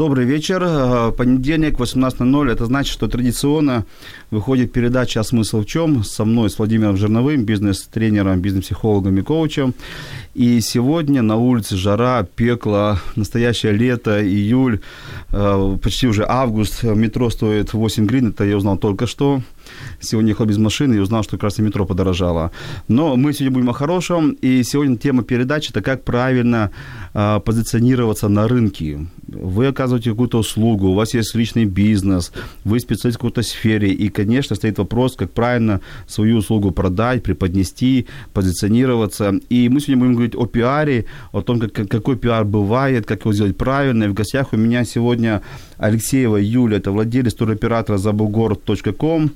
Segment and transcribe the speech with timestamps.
[0.00, 0.62] Добрый вечер.
[0.64, 2.50] Э, Понедельник, 18.00.
[2.50, 3.84] Это значит, что традиционно
[4.30, 9.74] выходит передача «А смысл в чем?» со мной, с Владимиром Жирновым, бизнес-тренером, бизнес-психологом и коучем.
[10.32, 14.80] И сегодня на улице жара, пекло, настоящее лето, июль,
[15.32, 16.82] э, почти уже август.
[16.82, 19.42] Метро стоит 8 гривен, это я узнал только что.
[20.00, 22.50] Сегодня ехал без машины и узнал, что как раз и метро подорожало.
[22.88, 24.30] Но мы сегодня будем о хорошем.
[24.42, 26.70] И сегодня тема передачи– это как правильно
[27.12, 29.06] э, позиционироваться на рынке.
[29.28, 32.32] Вы оказываете какую-то услугу, у вас есть личный бизнес,
[32.64, 33.92] вы специалист в какой-то сфере.
[33.92, 39.34] И, конечно, стоит вопрос, как правильно свою услугу продать, преподнести, позиционироваться.
[39.50, 43.32] И мы сегодня будем говорить о пиаре, о том, как, какой пиар бывает, как его
[43.32, 44.04] сделать правильно.
[44.04, 45.42] И в гостях у меня сегодня
[45.78, 49.30] Алексеева Юля, это владелец туроператора забугород.ком,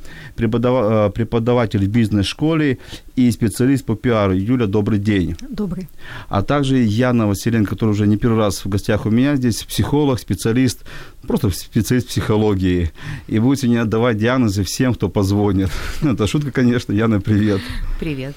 [0.58, 2.78] преподава- преподаватель в бизнес-школе
[3.16, 4.34] и специалист по пиару.
[4.34, 5.36] Юля, добрый день.
[5.48, 5.88] Добрый.
[6.28, 10.18] А также Яна Василенко, которая уже не первый раз в гостях у меня здесь, психолог,
[10.18, 10.84] специалист,
[11.26, 12.90] просто специалист психологии.
[13.28, 15.70] И будет сегодня давать диагнозы всем, кто позвонит.
[16.02, 16.92] Это шутка, конечно.
[16.92, 17.60] Яна, привет.
[18.00, 18.34] Привет.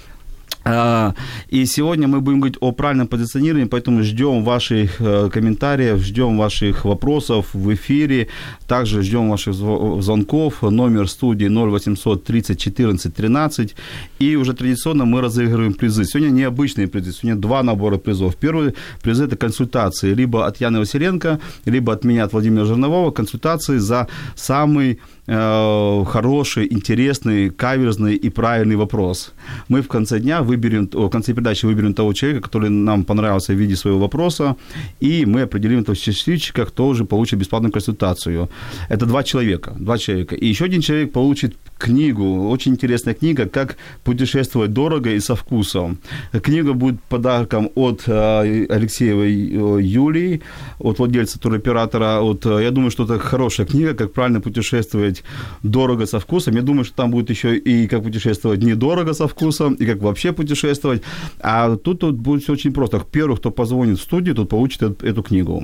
[0.69, 1.13] А,
[1.49, 6.85] И сегодня мы будем говорить о правильном позиционировании, поэтому ждем ваших э, комментариев, ждем ваших
[6.85, 8.27] вопросов в эфире,
[8.67, 13.75] также ждем ваших зв- звонков, номер студии 0800 30 14 13,
[14.19, 16.03] и уже традиционно мы разыгрываем призы.
[16.03, 18.35] Сегодня необычные призы, сегодня два набора призов.
[18.35, 23.77] Первый приз– это консультации, либо от Яны Василенко, либо от меня, от Владимира Жирнового, консультации
[23.79, 29.33] за самый э, хороший, интересный, каверзный и правильный вопрос.
[29.67, 33.57] Мы в конце дня выберем, в конце передачи выберем того человека, который нам понравился в
[33.57, 34.55] виде своего вопроса,
[34.99, 38.49] и мы определим этого счастливчика, кто уже получит бесплатную консультацию.
[38.89, 40.35] Это два человека, два человека.
[40.35, 45.97] И еще один человек получит книгу, очень интересная книга «Как путешествовать дорого и со вкусом».
[46.41, 50.41] Книга будет подарком от э, Алексеевой э, Юлии,
[50.79, 52.21] от владельца туроператора.
[52.21, 55.16] От, я думаю, что это хорошая книга, как правильно путешествовать
[55.63, 56.55] дорого со вкусом.
[56.55, 60.31] Я думаю, что там будет еще и как путешествовать недорого со вкусом, и как вообще
[60.31, 61.01] путешествовать.
[61.39, 62.99] А тут, тут будет все очень просто.
[63.11, 65.63] Первый, кто позвонит в студию, тот получит эту, книгу.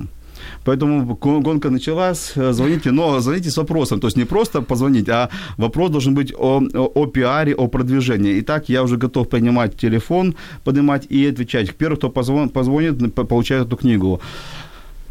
[0.66, 2.34] Поэтому гонка началась.
[2.36, 4.00] Звоните, но звоните с вопросом.
[4.00, 8.40] То есть не просто позвонить, а вопрос должен быть о, о, о пиаре, о продвижении.
[8.40, 11.76] Итак, я уже готов принимать телефон, поднимать и отвечать.
[11.76, 14.20] Первый, кто позвон, позвонит, получает эту книгу.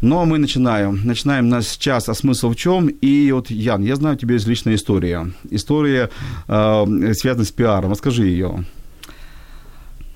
[0.03, 0.99] Но мы начинаем.
[1.05, 2.87] Начинаем нас сейчас, а смысл в чем?
[2.87, 5.31] И вот, Ян, я знаю, у тебя есть личная история.
[5.49, 6.09] История,
[6.49, 7.91] э, связанная с пиаром.
[7.91, 8.65] Расскажи ее.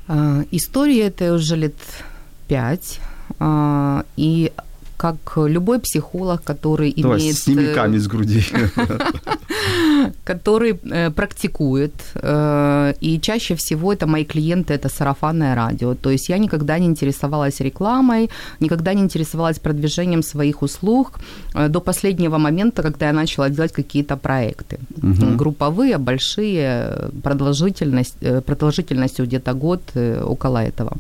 [0.10, 1.76] А, История это уже лет
[2.50, 3.00] пять.
[3.40, 4.52] А, И
[4.98, 7.38] как любой психолог, который Давай, имеет...
[7.38, 8.44] сними э, камень с груди.
[10.24, 15.96] который э, практикует, э, и чаще всего это мои клиенты, это сарафанное радио.
[15.96, 18.30] То есть я никогда не интересовалась рекламой,
[18.60, 21.20] никогда не интересовалась продвижением своих услуг
[21.56, 24.78] э, до последнего момента, когда я начала делать какие-то проекты.
[25.02, 25.38] Мгм.
[25.38, 30.92] Групповые, большие, продолжительность, э, продолжительностью где-то год, э, около этого.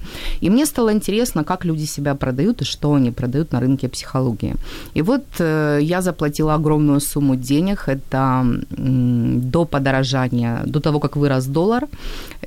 [0.41, 4.55] И мне стало интересно, как люди себя продают и что они продают на рынке психологии.
[4.95, 11.45] И вот э, я заплатила огромную сумму денег, это до подорожания, до того, как вырос
[11.45, 11.87] доллар,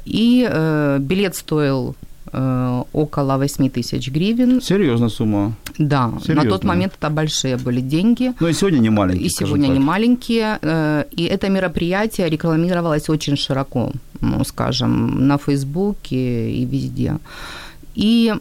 [0.05, 1.95] и э, билет стоил
[2.33, 4.61] э, около 8 тысяч гривен.
[4.61, 5.53] Серьезная сумма.
[5.79, 6.51] Да, на Серьезно?
[6.51, 8.33] тот момент это большие были деньги.
[8.41, 9.25] Ну и сегодня не маленький.
[9.27, 9.79] И сегодня так.
[9.79, 10.59] не маленькие.
[10.63, 17.17] э, И это мероприятие рекламировалось очень широко, ну, скажем, на Фейсбуке и везде.
[17.97, 18.33] И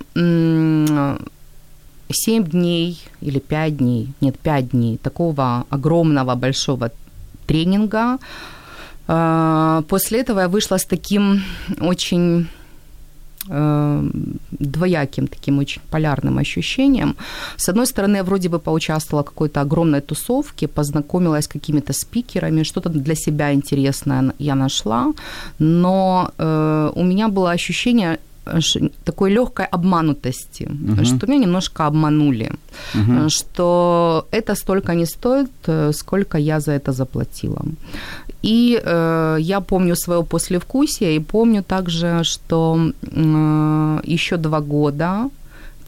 [2.12, 6.90] 7 дней или 5 дней, нет, 5 дней такого огромного большого
[7.50, 8.18] тренинга.
[9.08, 11.42] Э, После этого я вышла с таким
[11.82, 12.48] очень
[13.50, 14.10] э,
[14.52, 17.16] двояким таким очень полярным ощущением.
[17.58, 22.64] С одной стороны, я вроде бы поучаствовала в какой-то огромной тусовке, познакомилась с какими-то спикерами,
[22.64, 25.14] что-то для себя интересное я нашла,
[25.60, 28.20] но э, у меня было ощущение,
[29.04, 31.06] такой легкой обманутости, угу.
[31.06, 32.52] что меня немножко обманули,
[32.96, 33.30] угу.
[33.30, 37.62] что это столько не стоит, э, сколько я за это заплатила.
[38.42, 45.30] И э, я помню свое послевкусие и помню также, что э, еще два года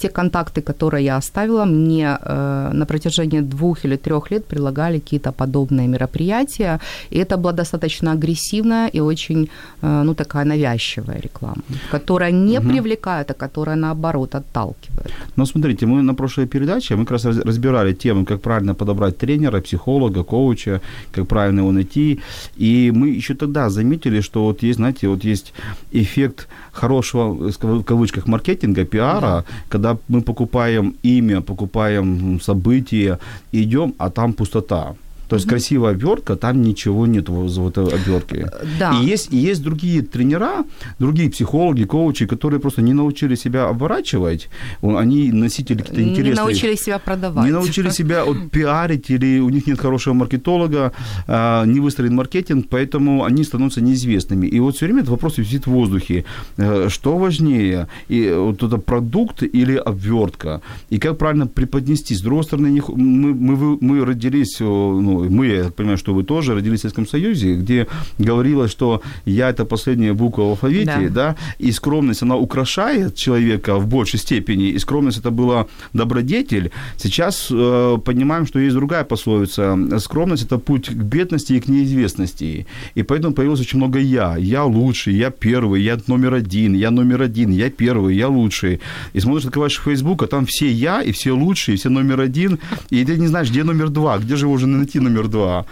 [0.02, 5.32] те контакты, которые я оставила, мне э, на протяжении двух или трех лет предлагали какие-то
[5.32, 6.80] подобные мероприятия,
[7.12, 9.50] и это была достаточно агрессивная и очень,
[9.82, 11.62] э, ну, такая навязчивая реклама,
[11.92, 12.70] которая не угу.
[12.70, 15.12] привлекает, а которая, наоборот, отталкивает.
[15.36, 19.62] Ну, смотрите, мы на прошлой передаче, мы как раз разбирали тему, как правильно подобрать тренера,
[19.62, 20.82] психолога, коуча,
[21.12, 22.20] как правильно его найти,
[22.60, 25.54] и мы еще тогда заметили, что вот есть, знаете, вот есть
[25.94, 29.46] эффект хорошего, в кавычках, маркетинга, пиара, да.
[29.70, 33.20] когда мы покупаем имя, покупаем события,
[33.54, 34.96] идем, а там пустота.
[35.32, 35.50] То есть mm-hmm.
[35.50, 38.52] красивая обертка, там ничего нет в этой обертке.
[38.78, 39.00] Да.
[39.00, 40.66] И есть, и есть другие тренера,
[41.00, 44.50] другие психологи, коучи, которые просто не научили себя оборачивать.
[44.82, 46.34] Они носители какие-то интересные...
[46.34, 47.46] Не научили себя продавать.
[47.46, 50.92] Не научили себя вот, пиарить, или у них нет хорошего маркетолога,
[51.28, 54.48] а, не выстроен маркетинг, поэтому они становятся неизвестными.
[54.48, 56.26] И вот все время этот вопрос висит в воздухе.
[56.58, 60.62] Э, что важнее, и вот это продукт или обвертка?
[60.90, 62.16] И как правильно преподнести?
[62.16, 66.80] С другой стороны, мы, мы, мы родились ну, мы, я понимаю, что вы тоже родились
[66.80, 67.88] в Советском Союзе, где
[68.18, 73.78] говорилось, что я это последняя буква в алфавите, да, да и скромность, она украшает человека
[73.78, 76.72] в большей степени, и скромность это была добродетель.
[76.98, 79.78] Сейчас э, понимаем, что есть другая пословица.
[80.00, 82.66] Скромность это путь к бедности и к неизвестности.
[82.96, 84.38] И поэтому появилось очень много я.
[84.38, 88.80] Я лучший, я первый, я номер один, я номер один, я первый, я лучший.
[89.14, 92.60] И смотришь, открываешь Facebook, а там все я, и все лучшие, и все номер один,
[92.90, 95.66] и ты не знаешь, где номер два, где же его уже найти номер номер два.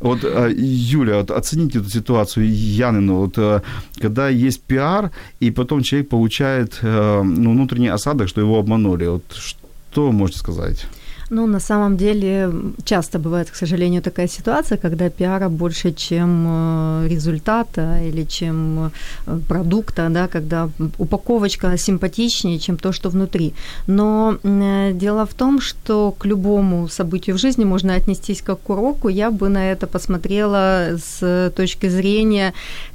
[0.00, 3.14] Вот, э, Юля, вот оцените эту ситуацию Янину.
[3.14, 3.60] Вот, э,
[4.00, 5.10] когда есть пиар,
[5.40, 9.06] и потом человек получает э, ну, внутренний осадок, что его обманули.
[9.06, 10.86] Вот, что можете сказать?
[11.34, 12.52] Ну, на самом деле,
[12.84, 18.92] часто бывает, к сожалению, такая ситуация, когда пиара больше, чем э, результата или чем
[19.26, 20.68] э, продукта, да, когда
[20.98, 23.54] упаковочка симпатичнее, чем то, что внутри.
[23.86, 28.70] Но э, дело в том, что к любому событию в жизни можно отнестись как к
[28.70, 29.08] уроку.
[29.08, 32.52] Я бы на это посмотрела с точки зрения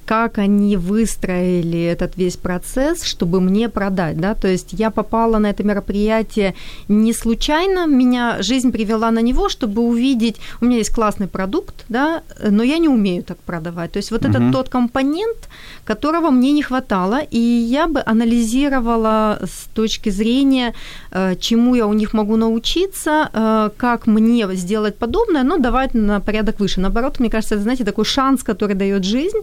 [0.08, 5.50] как они выстроили этот весь процесс, чтобы мне продать, да, то есть я попала на
[5.50, 6.56] это мероприятие
[6.88, 12.22] не случайно, меня жизнь привела на него, чтобы увидеть, у меня есть классный продукт, да,
[12.42, 14.30] но я не умею так продавать, то есть вот uh-huh.
[14.30, 15.50] это тот компонент,
[15.84, 20.74] которого мне не хватало, и я бы анализировала с точки зрения,
[21.12, 26.22] э, чему я у них могу научиться, э, как мне сделать подобное, но давать на
[26.22, 26.80] порядок выше.
[26.80, 29.40] Наоборот, мне кажется, это, знаете, такой шанс, который дает жизнь,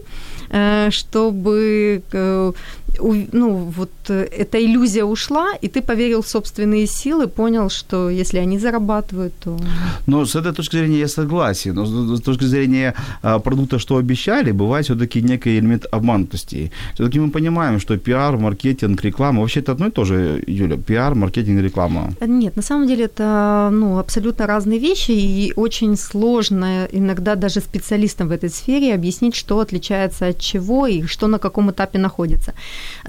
[0.91, 2.51] чтобы э,
[2.99, 8.39] ну, вот э, эта иллюзия ушла, и ты поверил в собственные силы, понял, что если
[8.39, 9.59] они зарабатывают, то...
[10.07, 11.75] Но с этой точки зрения я согласен.
[11.75, 16.71] Но с точки зрения а, продукта, что обещали, бывает все-таки некий элемент обманутости.
[16.93, 21.15] Все-таки мы понимаем, что пиар, маркетинг, реклама, вообще это одно и то же, Юля, пиар,
[21.15, 22.13] маркетинг, реклама.
[22.21, 28.27] Нет, на самом деле это ну, абсолютно разные вещи, и очень сложно иногда даже специалистам
[28.27, 32.53] в этой сфере объяснить, что отличается от чего и что на каком этапе находится.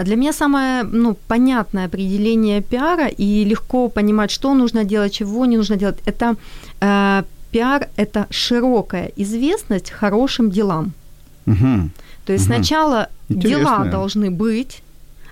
[0.04, 5.56] Для меня самое ну, понятное определение пиара и легко понимать, что нужно делать, чего не
[5.56, 6.36] нужно делать, это
[6.80, 10.92] э, пиар– это широкая известность хорошим делам.
[11.46, 11.90] Угу.
[12.26, 12.54] То есть угу.
[12.54, 13.58] сначала Интересно.
[13.58, 14.82] дела должны быть,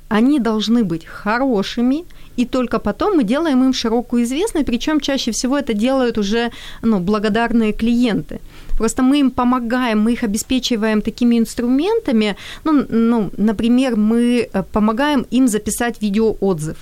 [0.09, 2.05] они должны быть хорошими,
[2.37, 6.51] и только потом мы делаем им широкую известность, причем чаще всего это делают уже
[6.83, 8.41] ну, благодарные клиенты.
[8.79, 12.37] Просто мы им помогаем, мы их обеспечиваем такими инструментами.
[12.65, 16.77] Ну, ну например, мы э, помогаем им записать видеоотзыв.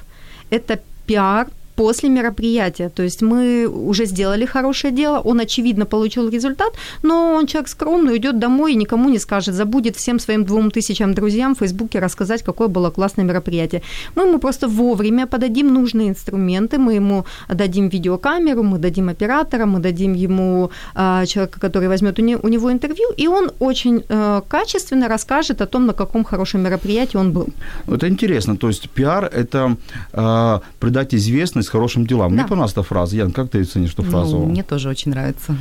[0.50, 2.88] Это пиар после мероприятия.
[2.88, 8.12] То есть мы уже сделали хорошее дело, он, очевидно, получил результат, но он человек скромный,
[8.12, 12.42] уйдет домой и никому не скажет, забудет всем своим двум тысячам друзьям в Фейсбуке рассказать,
[12.42, 13.82] какое было классное мероприятие.
[14.14, 19.80] Мы ему просто вовремя подадим нужные инструменты, мы ему дадим видеокамеру, мы дадим оператора, мы
[19.80, 24.42] дадим ему э, человека, который возьмет у, не, у него интервью, и он очень э,
[24.48, 27.46] качественно расскажет о том, на каком хорошем мероприятии он был.
[27.86, 29.76] Это интересно, то есть пиар– это
[30.12, 32.30] э, придать известность честность хорошим делам.
[32.30, 32.34] Да.
[32.34, 33.16] Мне понравилась эта фраза.
[33.16, 34.38] Ян, как ты ценишь эту фразу?
[34.38, 35.56] Ну, мне тоже очень нравится.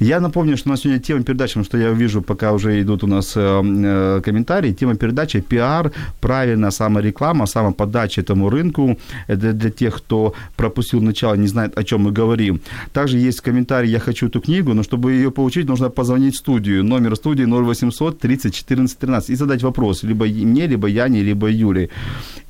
[0.00, 3.04] Я напомню, что у нас сегодня тема передачи, потому что я вижу, пока уже идут
[3.04, 8.96] у нас э, э, комментарии, тема передачи «Пиар, правильная самореклама, самоподача этому рынку».
[9.28, 12.60] Это для тех, кто пропустил начало, не знает, о чем мы говорим.
[12.92, 16.84] Также есть комментарий «Я хочу эту книгу», но чтобы ее получить, нужно позвонить в студию.
[16.84, 21.88] Номер студии 0800 30 14 13 и задать вопрос либо мне, либо Яне, либо Юле.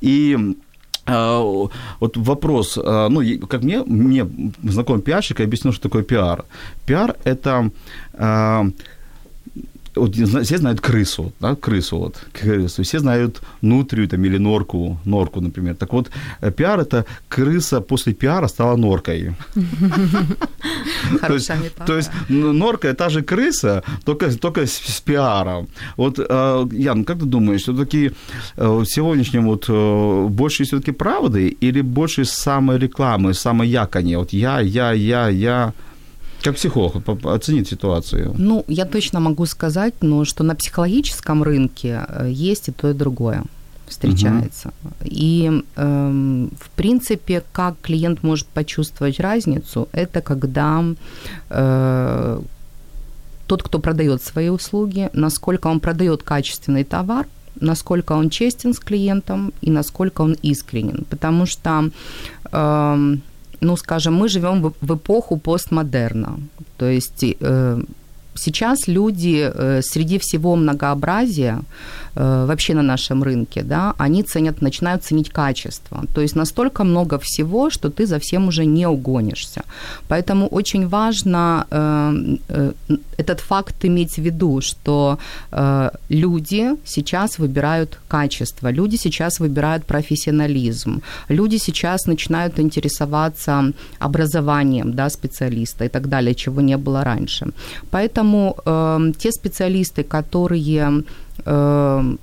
[0.01, 0.37] И
[1.07, 4.27] вот вопрос, а, ну, как мне, мне
[4.63, 6.45] знакомый пиарщик объяснил, что такое пиар.
[6.85, 7.71] Пиар– это
[8.13, 8.67] а,
[9.97, 15.41] вот все знают крысу, да, крысу, вот, крысу, все знают нутрию там, или норку, норку,
[15.41, 15.75] например.
[15.75, 16.09] Так вот,
[16.41, 19.35] э, пиар– это крыса после пиара стала норкой.
[21.87, 25.67] То есть норка– та же крыса, только, только с пиаром.
[25.97, 28.11] Вот, э, Ян, как ты думаешь, все-таки
[28.57, 29.69] э, в сегодняшнем вот
[30.31, 34.15] больше все-таки правды или больше самой рекламы, самой якони?
[34.15, 35.73] Вот я, я, я, я–
[36.47, 38.33] как психолог, оценить ситуацию.
[38.37, 42.93] Ну, я точно могу сказать, но что на психологическом рынке э, есть и то, и
[42.93, 43.43] другое
[43.87, 44.67] встречается.
[44.83, 44.93] Угу.
[45.05, 50.83] И, э, в принципе, как клиент может почувствовать разницу, это когда
[51.49, 52.41] э,
[53.47, 57.25] тот, кто продает свои услуги, насколько он продает качественный товар,
[57.61, 61.05] насколько он честен с клиентом и насколько он искренен.
[61.09, 61.89] Потому что
[62.51, 63.17] э,
[63.61, 66.39] ну, скажем, мы живем в эпоху постмодерна.
[66.77, 67.81] То есть э,
[68.35, 71.61] сейчас люди э, среди всего многообразия
[72.19, 76.03] вообще на нашем рынке, да, они ценят, начинают ценить качество.
[76.13, 79.61] То есть настолько много всего, что ты за всем уже не угонишься.
[80.07, 82.71] Поэтому очень важно э,
[83.17, 85.17] этот факт иметь в виду, что
[86.09, 95.85] люди сейчас выбирают качество, люди сейчас выбирают профессионализм, люди сейчас начинают интересоваться образованием да, специалиста
[95.85, 97.47] и так далее, чего не было раньше.
[97.91, 101.03] Поэтому Поэтому э, те специалисты, которые
[101.45, 102.15] э,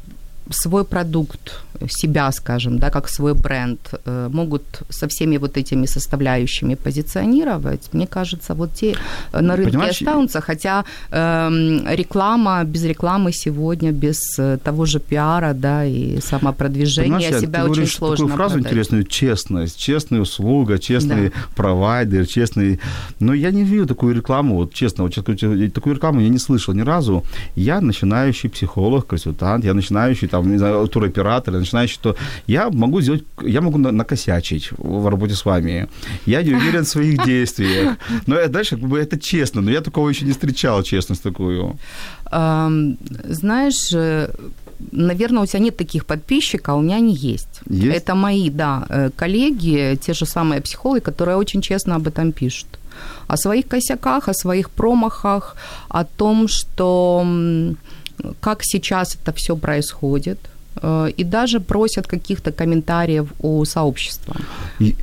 [0.50, 6.74] свой продукт, себя, скажем, да, как свой бренд, э, могут со всеми вот этими составляющими
[6.74, 8.94] позиционировать, мне кажется, вот те
[9.32, 11.50] э, на рынке Понимаешь, останутся, хотя э,
[11.96, 17.86] реклама, без рекламы сегодня, без э, того же пиара, да, и самопродвижения себя ты очень
[17.86, 18.66] сложно такую фразу продать.
[18.66, 21.34] интересную, честность, честная услуга, честный да.
[21.56, 22.80] провайдер, честный...
[23.20, 26.82] Но я не вижу такую рекламу, вот честно, вот такую рекламу я не слышал ни
[26.82, 27.24] разу.
[27.56, 32.16] Я начинающий психолог, консультант, я начинающий там, не знаю, туроператор, начинающий, что
[32.48, 35.88] я могу сделать, я могу накосячить в работе с вами.
[36.26, 37.96] Я не уверен в своих действиях.
[38.26, 41.76] Но я дальше, как бы, это честно, но я такого еще не встречал, честность такую.
[42.30, 44.28] Знаешь, э,
[44.92, 47.60] наверное, у тебя нет таких подписчиков, а у меня они есть.
[47.70, 47.96] есть?
[47.96, 52.66] Это мои, да, э, коллеги, те же самые психологи, которые очень честно об этом пишут.
[53.28, 55.56] О своих косяках, о своих промахах,
[55.88, 57.24] о том, что
[58.40, 60.38] как сейчас это все происходит,
[60.82, 64.36] э, и даже просят каких-то комментариев у сообщества.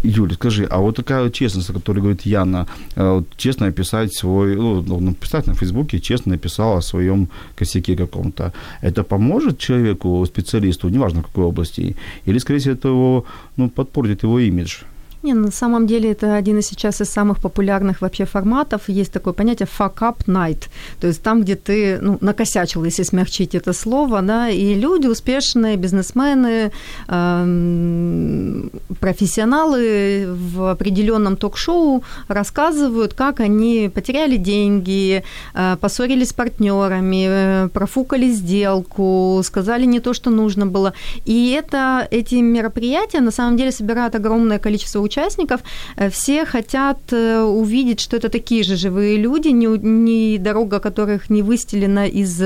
[0.04, 5.00] Юля, скажи, а вот такая честность, о которой говорит Яна, э, честно описать свой, ну,
[5.00, 11.26] написать на Фейсбуке, честно написала о своем косяке каком-то, это поможет человеку, специалисту, неважно в
[11.26, 11.96] какой области,
[12.28, 13.26] или, скорее всего, это его,
[13.58, 14.84] ну, подпортит его имидж?
[15.24, 18.90] Не, на самом деле это один из сейчас из самых популярных вообще форматов.
[18.90, 20.70] Есть такое понятие fuck up night.
[21.00, 25.78] То есть там, где ты ну, накосячил, если смягчить это слово, да, и люди успешные,
[25.78, 26.72] бизнесмены,
[27.08, 35.24] эм, профессионалы в определенном ток-шоу рассказывают, как они потеряли деньги,
[35.54, 40.94] э, поссорились с партнерами, э, профукали сделку, сказали не то, что нужно было.
[41.26, 45.62] И это, эти мероприятия на самом деле собирают огромное количество участников,
[45.98, 51.30] э, все хотят э, увидеть, что это такие же живые люди, не, не дорога которых
[51.30, 52.42] не выстелена из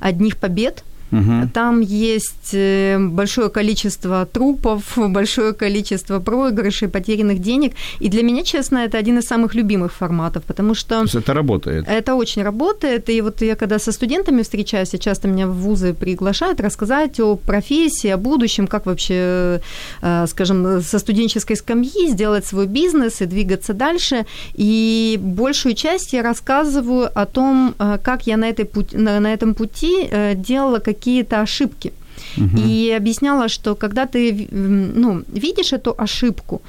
[0.00, 1.50] одних побед, Угу.
[1.52, 7.72] Там есть э, большое количество трупов, большое количество проигрышей, потерянных денег.
[7.98, 10.96] И для меня, честно, это один из самых любимых форматов, потому что...
[10.96, 11.88] То есть это работает?
[11.88, 13.10] Это очень работает.
[13.10, 18.08] И вот я когда со студентами встречаюсь, часто меня в вузы приглашают рассказать о профессии,
[18.08, 19.60] о будущем, как вообще,
[20.02, 24.26] э, скажем, со студенческой скамьи сделать свой бизнес и двигаться дальше.
[24.54, 29.32] И большую часть я рассказываю о том, э, как я на, этой пути, на, на
[29.32, 31.94] этом пути делала какие какие-то ошибки.
[32.36, 36.62] И объясняла, что когда ты ну, видишь эту ошибку,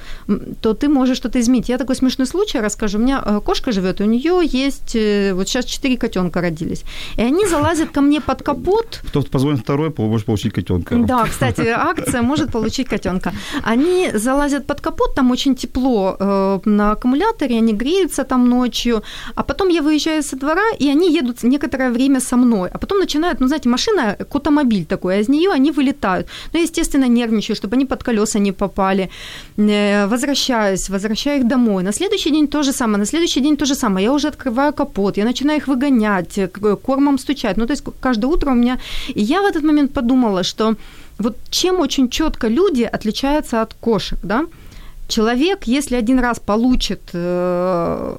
[0.60, 1.68] то ты можешь что-то изменить.
[1.68, 2.98] Я такой смешной случай расскажу.
[2.98, 6.84] У меня э, кошка живет, у нее есть, э, вот сейчас четыре котенка родились.
[7.16, 9.00] И они залазят ко мне под капот.
[9.08, 10.96] Кто позвонит второй, может получить котенка.
[10.96, 13.32] Да, кстати, акция может получить котенка.
[13.62, 19.02] Они залазят под капот, там очень тепло э, на аккумуляторе, они греются там ночью,
[19.34, 22.98] а потом я выезжаю со двора, и они едут некоторое время со мной, а потом
[22.98, 26.26] начинают, ну, знаете, машина, котомобиль такой, а из нее они вылетают.
[26.52, 29.08] Ну, естественно, нервничаю, чтобы они под колеса не попали.
[29.56, 31.82] Э, возвращаюсь, возвращаю их домой.
[31.82, 34.04] На следующий день то же самое, на следующий день то же самое.
[34.04, 36.38] Я уже открываю капот, я начинаю их выгонять,
[36.82, 37.56] кормом стучать.
[37.56, 38.78] Ну, то есть каждое утро у меня...
[39.14, 40.76] И я в этот момент подумала, что
[41.18, 44.46] вот чем очень четко люди отличаются от кошек, да?
[45.08, 48.16] Человек, если один раз получит э,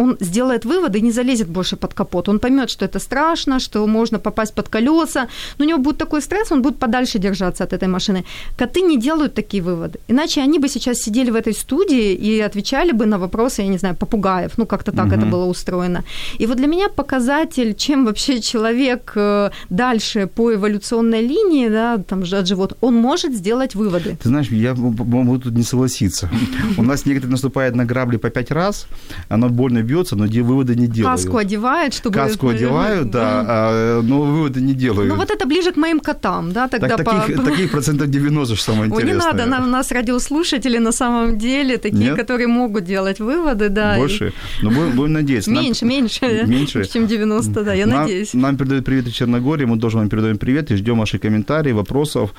[0.00, 2.28] он сделает выводы и не залезет больше под капот.
[2.28, 5.28] Он поймет, что это страшно, что можно попасть под колеса.
[5.58, 8.24] Но у него будет такой стресс, он будет подальше держаться от этой машины.
[8.56, 9.98] Коты не делают такие выводы.
[10.08, 13.78] Иначе они бы сейчас сидели в этой студии и отвечали бы на вопросы, я не
[13.78, 14.58] знаю, попугаев.
[14.58, 15.14] Ну, как-то так угу.
[15.14, 16.02] это было устроено.
[16.40, 22.24] И вот для меня показатель, чем вообще человек э, дальше по эволюционной линии, да, там
[22.24, 24.16] же от живот, он может сделать выводы.
[24.22, 26.30] Ты знаешь, я могу тут не согласиться.
[26.78, 28.86] У нас некоторые наступают на грабли по пять раз,
[29.28, 31.20] оно больно бьется, но выводы не делают.
[31.20, 32.14] Каску одевает, чтобы...
[32.14, 35.08] Каску одевают, да, а, но выводы не делают.
[35.08, 37.42] Ну вот это ближе к моим котам, да, тогда так, таких, по...
[37.42, 39.14] таких процентов 90 же самое интересное.
[39.14, 42.16] Ой, не надо, нам, у нас радиослушатели на самом деле такие, Нет?
[42.16, 43.96] которые могут делать выводы, да.
[43.96, 44.28] Больше?
[44.28, 44.64] И...
[44.64, 45.50] Ну, будем, будем надеяться.
[45.50, 45.94] Меньше, нам...
[45.94, 48.34] меньше, меньше, чем 90, да, я нам, надеюсь.
[48.34, 52.30] Нам передают привет из Черногории, мы тоже вам передаем привет и ждем ваши комментарии, вопросов.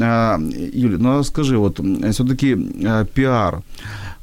[0.00, 1.80] А, Юля, ну скажи, вот
[2.12, 3.62] все-таки а, пиар,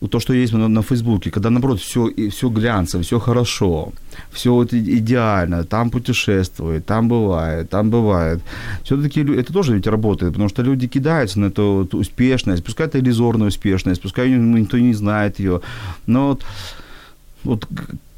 [0.09, 3.91] то, что есть на, на Фейсбуке, когда, наоборот, все, все глянцево, все хорошо,
[4.31, 8.41] все вот идеально, там путешествует, там бывает, там бывает.
[8.83, 12.99] Все-таки это тоже ведь работает, потому что люди кидаются на эту вот успешность, пускай это
[12.99, 15.61] иллюзорная успешность, пускай никто не знает ее,
[16.05, 16.45] но вот,
[17.43, 17.67] вот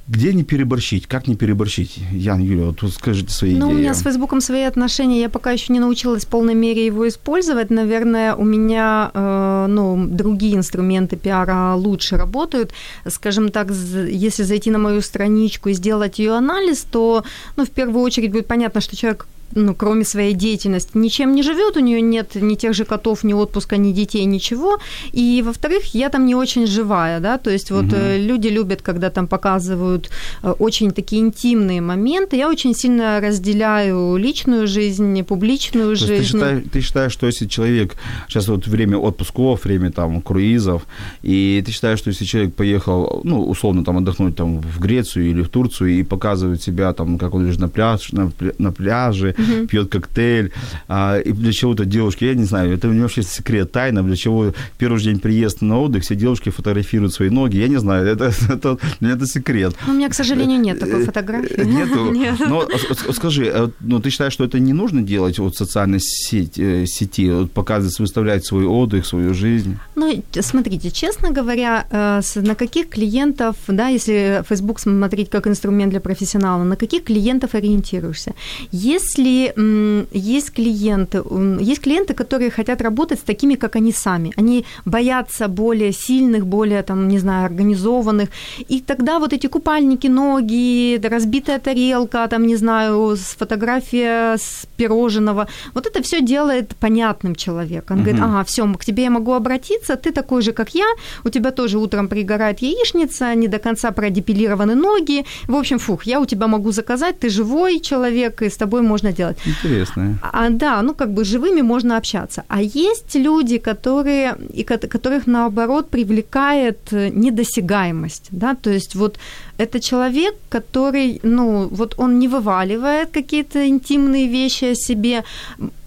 [0.07, 1.05] где не переборщить?
[1.05, 1.99] Как не переборщить?
[2.13, 3.75] Ян, Юля, вот тут скажите свои ну, идеи.
[3.75, 5.19] у меня с Фейсбуком свои отношения.
[5.19, 7.69] Я пока еще не научилась в полной мере его использовать.
[7.69, 12.71] Наверное, у меня э, ну, другие инструменты пиара лучше работают.
[13.05, 17.25] Скажем так, если зайти на мою страничку и сделать ее анализ, то
[17.57, 21.77] ну, в первую очередь будет понятно, что человек ну, кроме своей деятельности, ничем не живет,
[21.77, 24.79] у нее нет ни тех же котов, ни отпуска, ни детей, ничего.
[25.11, 27.95] И, во-вторых, я там не очень живая, да, то есть вот угу.
[28.17, 30.09] люди любят, когда там показывают
[30.43, 32.35] э, очень такие интимные моменты.
[32.35, 36.17] Я очень сильно разделяю личную жизнь, публичную то жизнь.
[36.17, 37.95] Ты считаешь, ты считаешь, что если человек,
[38.27, 40.85] сейчас вот время отпусков, время там круизов,
[41.23, 45.41] и ты считаешь, что если человек поехал, ну, условно, там отдохнуть там в Грецию или
[45.41, 49.67] в Турцию и показывает себя там, как он лежит на, пляж, на, на пляже, uh-huh.
[49.67, 50.51] пьет коктейль.
[50.87, 54.15] А, и для чего-то девушки, я не знаю, это у него вообще секрет, тайна, для
[54.15, 57.57] чего первый же день приезда на отдых все девушки фотографируют свои ноги.
[57.57, 59.75] Я не знаю, это, это, это секрет.
[59.85, 61.63] Ну, у меня, к сожалению, нет такой фотографии.
[61.63, 62.11] Нету?
[62.17, 62.39] Нет.
[62.39, 62.67] Но
[63.11, 67.29] скажи, а ну, ты считаешь, что это не нужно делать вот социальной сети, э, сети
[67.29, 69.77] вот показывать, выставлять свой отдых, свою жизнь?
[69.95, 75.99] Ну, смотрите, честно говоря, э, на каких клиентов, да, если Facebook смотреть как инструмент для
[75.99, 78.33] профессионала, на каких клиентов ориентируешься?
[78.71, 81.23] Если если есть клиенты,
[81.59, 84.33] есть клиенты, которые хотят работать с такими, как они сами.
[84.37, 88.29] Они боятся более сильных, более, там, не знаю, организованных.
[88.69, 95.85] И тогда вот эти купальники, ноги, разбитая тарелка, там, не знаю, фотография с пирожного, вот
[95.85, 97.91] это все делает понятным человек.
[97.91, 100.85] Он uh говорит, ага, все, к тебе я могу обратиться, ты такой же, как я,
[101.25, 105.25] у тебя тоже утром пригорает яичница, не до конца продепилированы ноги.
[105.47, 109.11] В общем, фух, я у тебя могу заказать, ты живой человек, и с тобой можно
[109.17, 109.37] делать.
[109.45, 110.17] Интересно.
[110.21, 112.43] А, да, ну как бы живыми можно общаться.
[112.47, 119.17] А есть люди, которые, и которых наоборот привлекает э, недосягаемость, да, то есть вот
[119.57, 125.23] это человек, который, ну, вот он не вываливает какие-то интимные вещи о себе,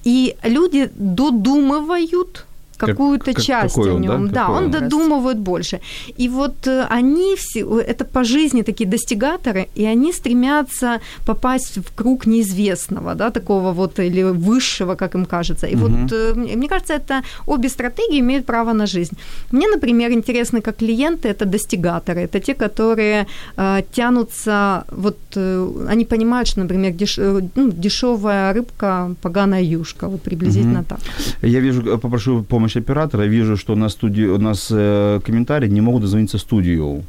[0.05, 2.47] и люди додумывают
[2.87, 4.29] какую-то как, часть какой о нем.
[4.29, 5.81] Да, да он додумывает больше.
[6.19, 11.95] И вот э, они все, это по жизни такие достигаторы, и они стремятся попасть в
[11.95, 15.67] круг неизвестного, да, такого вот или высшего, как им кажется.
[15.67, 15.87] И угу.
[15.87, 19.17] вот э, мне кажется, это обе стратегии имеют право на жизнь.
[19.53, 26.05] Мне, например, интересны как клиенты, это достигаторы, это те, которые э, тянутся, вот э, они
[26.05, 30.89] понимают, что, например, деш, э, ну, дешевая рыбка, поганая юшка, вот приблизительно угу.
[30.89, 31.01] так.
[31.43, 35.81] Я вижу, попрошу помощь помощь оператора, вижу, что на студии у нас э, комментарии не
[35.81, 37.03] могут дозвониться студию.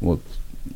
[0.00, 0.20] Вот.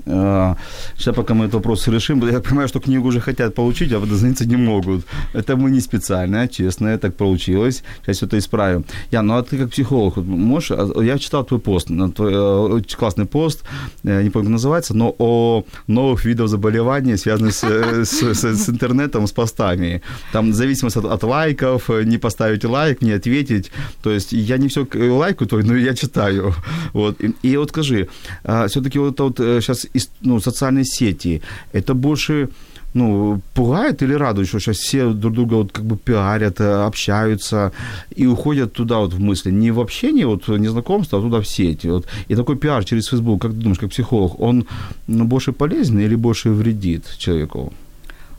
[0.05, 4.47] Сейчас пока мы этот вопрос решим, я понимаю, что книгу уже хотят получить, а водозвониться
[4.47, 5.05] не могут.
[5.33, 7.83] Это мы не специально, честно, так получилось.
[8.03, 8.85] Сейчас это исправим.
[9.13, 10.71] Я, ну а ты как психолог, можешь...
[10.71, 13.63] А, я читал твой пост, твой э, классный пост,
[14.03, 19.27] не помню, как называется, но о новых видах заболеваний, связанных с, с, с, с интернетом,
[19.27, 20.03] с постами.
[20.33, 23.71] Там зависимость от, от лайков, не поставить лайк, не ответить.
[24.03, 26.55] То есть я не все лайку твой, но я читаю.
[26.93, 27.21] Вот.
[27.21, 28.09] И, и вот скажи,
[28.45, 29.76] а, все-таки вот, вот сейчас
[30.23, 32.49] ну, социальные сети, это больше
[32.97, 37.73] ну, пугает или радует, что сейчас все друг друга вот как бы пиарят, общаются
[38.17, 39.53] и уходят туда вот в мысли.
[39.53, 41.89] Не в общение, вот не знакомство, а туда в сети.
[41.89, 42.07] Вот.
[42.29, 44.67] И такой пиар через Facebook, как ты думаешь, как психолог, он
[45.07, 47.73] ну, больше полезен или больше вредит человеку?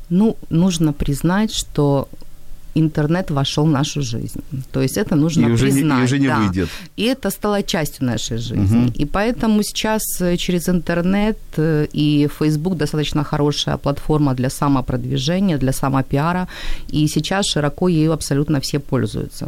[0.10, 2.08] Ну, нужно признать, что
[2.76, 4.42] интернет вошел в нашу жизнь.
[4.72, 5.98] То есть это нужно и уже признать.
[5.98, 6.38] Не, и уже не да.
[6.38, 6.70] выйдет.
[7.00, 8.88] И это стало частью нашей жизни.
[8.88, 8.94] Угу.
[9.02, 15.72] И поэтому сейчас э, через интернет э, и Facebook достаточно хорошая платформа для самопродвижения, для
[15.72, 16.48] самопиара.
[16.94, 19.48] И сейчас широко ею абсолютно все пользуются.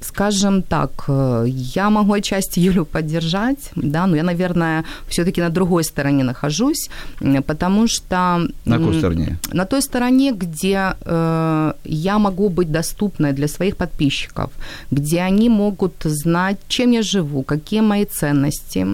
[0.00, 5.84] Скажем так, э, я могу отчасти Юлю поддержать, да, но я, наверное, все-таки на другой
[5.84, 6.90] стороне нахожусь,
[7.46, 8.48] потому что...
[8.64, 9.38] На какой стороне?
[9.52, 14.50] На той стороне, где э, я могу быть доступной для своих подписчиков,
[14.90, 18.86] где они могут знать, чем я живу, какие мои ценности,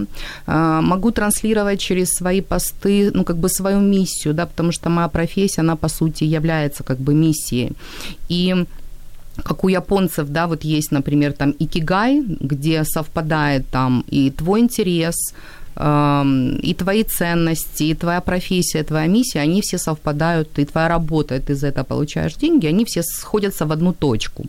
[0.47, 5.07] э, могу транслировать через свои посты, ну, как бы свою миссию, да, потому что моя
[5.07, 7.73] профессия, она, по сути, является как бы миссией.
[8.29, 8.65] И
[9.43, 15.15] как у японцев, да, вот есть, например, там икигай, где совпадает там и твой интерес,
[15.73, 21.39] и твои ценности, и твоя профессия, твоя миссия, они все совпадают, и твоя работа, и
[21.39, 24.45] ты за это получаешь деньги, они все сходятся в одну точку.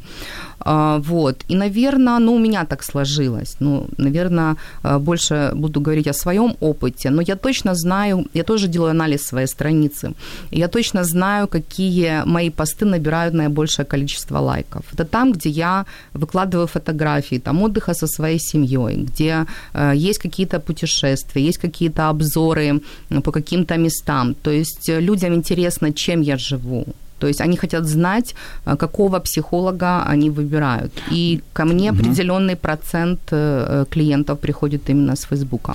[0.64, 1.44] А, вот.
[1.50, 3.56] И, наверное, ну, у меня так сложилось.
[3.60, 8.68] Ну, наверное, а, больше буду говорить о своем опыте, но я точно знаю, я тоже
[8.68, 10.12] делаю анализ своей страницы,
[10.50, 14.82] я точно знаю, какие мои посты набирают наибольшее количество лайков.
[14.94, 20.60] Это там, где я выкладываю фотографии, там отдыха со своей семьей, где э, есть какие-то
[20.60, 22.80] путешествия, есть какие-то обзоры
[23.24, 24.34] по каким-то местам.
[24.34, 26.86] То есть людям интересно, чем я живу,
[27.22, 28.34] то есть они хотят знать,
[28.66, 30.92] э, какого психолога они выбирают.
[31.12, 32.00] И ко мне угу.
[32.00, 35.74] определенный процент э, клиентов приходит именно с Фейсбука.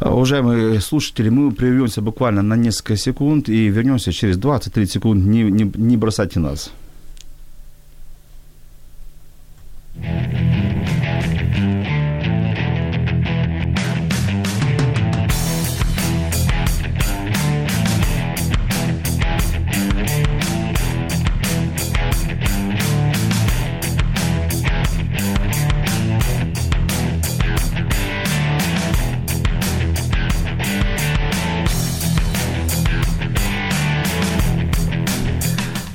[0.00, 5.26] Уважаемые слушатели, мы прервемся буквально на несколько секунд и вернемся через 20-30 секунд.
[5.26, 6.70] Не, не, не бросайте нас.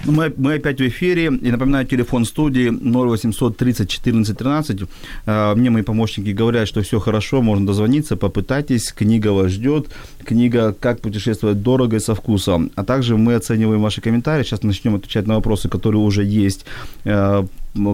[0.09, 1.25] Мы, мы опять в эфире.
[1.25, 4.81] И напоминаю, телефон студии 0800 30 14 13.
[5.25, 8.91] Мне мои помощники говорят, что все хорошо, можно дозвониться, попытайтесь.
[8.91, 9.87] Книга вас ждет.
[10.25, 12.71] Книга «Как путешествовать дорого и со вкусом».
[12.75, 14.43] А также мы оцениваем ваши комментарии.
[14.43, 16.65] Сейчас начнем отвечать на вопросы, которые уже есть
[17.05, 17.43] э,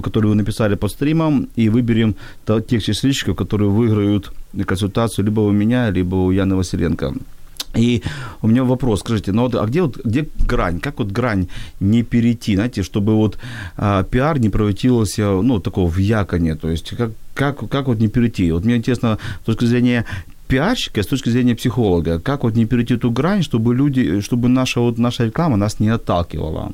[0.04, 2.15] которые вы написали под стримом, и выберем
[2.67, 4.32] тех счастливчиков, которые выиграют
[4.65, 7.13] консультацию либо у меня, либо у Яны Василенко.
[7.75, 8.01] И
[8.41, 10.79] у меня вопрос, скажите, ну вот, а где вот где грань?
[10.79, 11.47] Как вот грань
[11.79, 13.38] не перейти, знаете, чтобы вот
[13.77, 18.07] а, пиар не превратился, ну, такого в яконе, то есть как, как, как вот не
[18.07, 18.51] перейти?
[18.51, 20.05] Вот мне интересно, с точки зрения
[20.47, 24.79] пиарщика, с точки зрения психолога, как вот не перейти ту грань, чтобы люди, чтобы наша,
[24.79, 26.71] вот, наша реклама нас не отталкивала?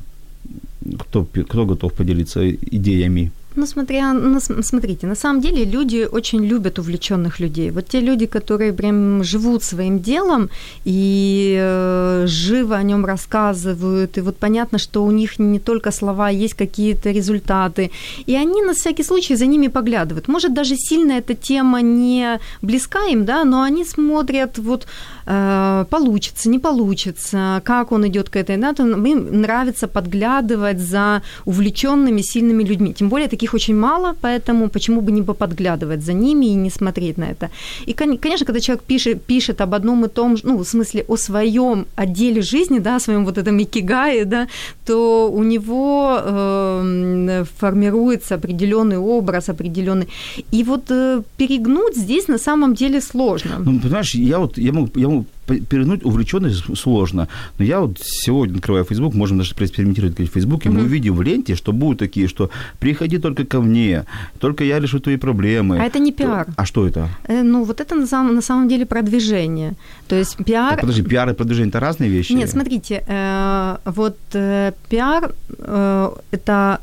[0.99, 3.31] Кто, кто готов поделиться идеями?
[3.55, 7.71] Ну, смотря, ну, смотрите, на самом деле люди очень любят увлеченных людей.
[7.71, 10.49] Вот те люди, которые прям живут своим делом
[10.85, 16.29] и э, живо о нем рассказывают, и вот понятно, что у них не только слова,
[16.29, 17.91] есть какие-то результаты,
[18.25, 20.29] и они на всякий случай за ними поглядывают.
[20.29, 24.87] Может, даже сильно эта тема не близка им, да, но они смотрят вот
[25.25, 32.21] получится, не получится, как он идет к этой, да, то им нравится подглядывать за увлеченными
[32.21, 32.93] сильными людьми.
[32.93, 37.17] Тем более таких очень мало, поэтому почему бы не подглядывать за ними и не смотреть
[37.17, 37.49] на это.
[37.86, 41.17] И, конечно, когда человек пишет, пишет об одном и том же, ну, в смысле, о
[41.17, 44.47] своем отделе жизни, да, о своем вот этом икигае, да,
[44.86, 50.07] то у него э, формируется определенный образ, определенный.
[50.51, 53.57] И вот э, перегнуть здесь на самом деле сложно.
[53.60, 55.20] Ну, понимаешь, я вот я могу, я могу
[55.59, 57.27] перегнуть увлеченность сложно.
[57.57, 61.21] Но я вот сегодня открываю Facebook, можем даже проэкспериментировать в Facebook, и мы увидим в
[61.21, 64.05] ленте, что будут такие, что приходи только ко мне,
[64.39, 65.79] только я решу твои проблемы.
[65.79, 66.47] А это не пиар.
[66.55, 67.09] А что это?
[67.27, 69.73] Э, ну, вот это на самом, на самом деле продвижение.
[70.07, 70.71] То есть пиар...
[70.71, 72.33] Так, подожди, пиар и продвижение– это разные вещи?
[72.33, 76.79] Нет, смотрите, э, вот э, пиар э,– это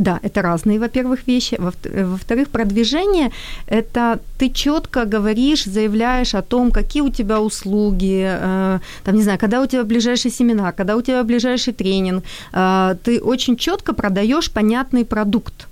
[0.00, 1.58] да, это разные, во-первых, вещи.
[1.58, 3.30] Во-вторых, продвижение–
[3.66, 9.38] это ты четко говоришь, заявляешь о том, какие у тебя услуги, э, там, не знаю,
[9.38, 12.24] когда у тебя ближайший семинар, когда у тебя ближайший тренинг.
[12.54, 15.68] Э, ты очень четко продаешь понятный продукт.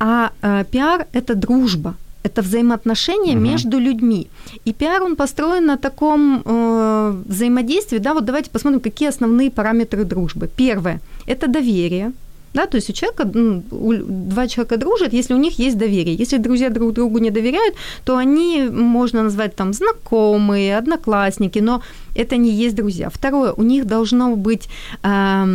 [0.00, 3.44] А э, пиар– это дружба, это взаимоотношения угу.
[3.44, 4.26] между людьми.
[4.66, 7.98] И пиар, он построен на таком э, взаимодействии.
[7.98, 10.48] Да, вот давайте посмотрим, какие основные параметры дружбы.
[10.56, 12.12] Первое– это доверие–
[12.54, 16.14] да, то есть у человека, ну, у, два человека дружат, если у них есть доверие.
[16.14, 21.82] Если друзья друг другу не доверяют, то они, можно назвать там знакомые, одноклассники, но
[22.14, 23.08] это не есть друзья.
[23.10, 24.68] Второе, у них должно быть
[25.02, 25.46] э,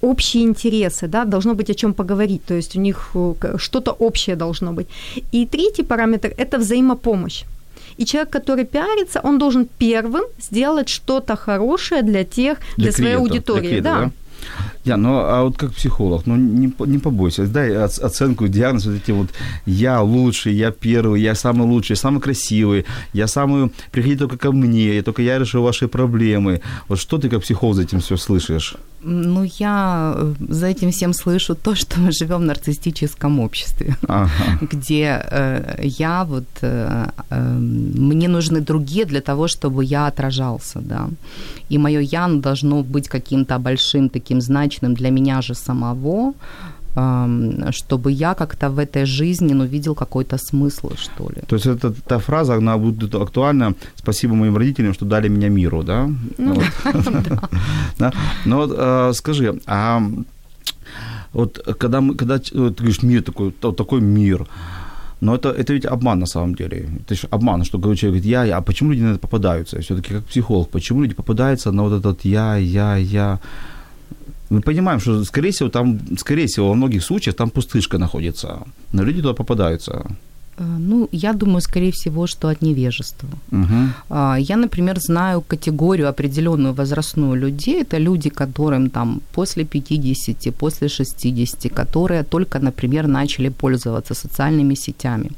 [0.00, 4.36] общие интересы, да, должно быть о чем поговорить, то есть у них э, что-то общее
[4.36, 4.88] должно быть.
[5.32, 7.44] И третий параметр– это взаимопомощь.
[7.98, 13.16] И человек, который пиарится, он должен первым сделать что-то хорошее для тех, для, для своей
[13.16, 13.60] аудитории.
[13.60, 14.00] Для клиента, да.
[14.04, 14.10] да?
[14.84, 19.10] Я, ну а вот как психолог, ну не, не побойся, дай оценку, диагноз вот эти
[19.10, 19.28] вот
[19.66, 25.02] я лучший, я первый, я самый лучший, самый красивый, я самый, приходи только ко мне,
[25.02, 26.60] только я решу ваши проблемы.
[26.88, 28.76] Вот что ты как психолог за этим все слышишь?
[29.02, 34.30] Ну, я э, за этим всем слышу то, что мы живем в нарциссическом обществе, ага.
[34.60, 41.08] где э, я вот, э, э, мне нужны другие для того, чтобы я отражался, да.
[41.70, 46.34] И мое я должно быть каким-то большим, таким значимым для меня же самого,
[46.94, 51.42] чтобы я как-то в этой жизни ну, видел какой-то смысл, что ли.
[51.46, 53.74] То есть это та фраза, она будет актуальна.
[53.94, 56.10] Спасибо моим родителям, что дали меня миру, да?
[56.38, 56.62] Ну,
[57.98, 58.12] да.
[58.44, 60.02] Вот а, скажи, а
[61.32, 64.46] вот когда, мы, когда ты говоришь мир такой, такой мир,
[65.20, 66.88] но это, это ведь обман на самом деле.
[67.00, 69.80] Это же обман, что человек говорит, я, я, а почему люди на это попадаются?
[69.80, 73.40] Все-таки как психолог, почему люди попадаются на вот этот я, я, я?
[74.50, 79.04] Мы понимаем, что, скорее всего, там, скорее всего, во многих случаях там пустышка находится, но
[79.04, 80.06] люди туда попадаются.
[80.58, 83.28] Э, ну, я думаю, скорее всего, что от невежества.
[83.52, 84.14] Угу.
[84.38, 87.82] Я, например, знаю категорию определенную возрастную людей.
[87.82, 95.30] Это люди, которым там после 50, после 60, которые только, например, начали пользоваться социальными сетями.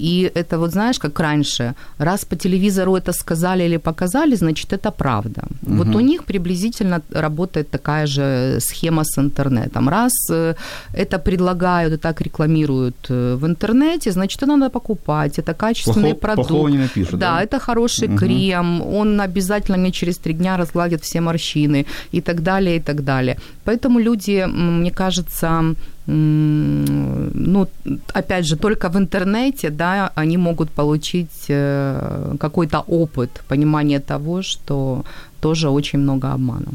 [0.00, 4.90] И это вот знаешь, как раньше, раз по телевизору это сказали или показали, значит, это
[4.90, 5.42] правда.
[5.62, 5.74] Угу.
[5.74, 9.88] Вот у них приблизительно работает такая же схема с интернетом.
[9.88, 10.54] Раз э,
[10.94, 15.38] это предлагают и так рекламируют э, в интернете, значит, это надо покупать.
[15.38, 16.70] Это качественный Плохо, продукт.
[16.70, 18.18] не напишут, да, да, это хороший угу.
[18.18, 23.04] крем, он обязательно мне через три дня разгладит все морщины и так далее, и так
[23.04, 23.36] далее.
[23.64, 25.74] Поэтому люди, мне кажется,
[26.12, 27.68] ну,
[28.14, 35.04] опять же, только в интернете, да, они могут получить э, какой-то опыт, понимание того, что
[35.40, 36.66] тоже очень много обмана.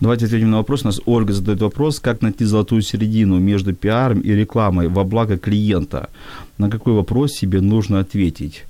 [0.00, 0.82] Давайте ответим на вопрос.
[0.82, 5.38] У нас Ольга задает вопрос, как найти золотую середину между пиаром и рекламой во благо
[5.38, 6.08] клиента.
[6.58, 8.64] На какой вопрос себе нужно ответить?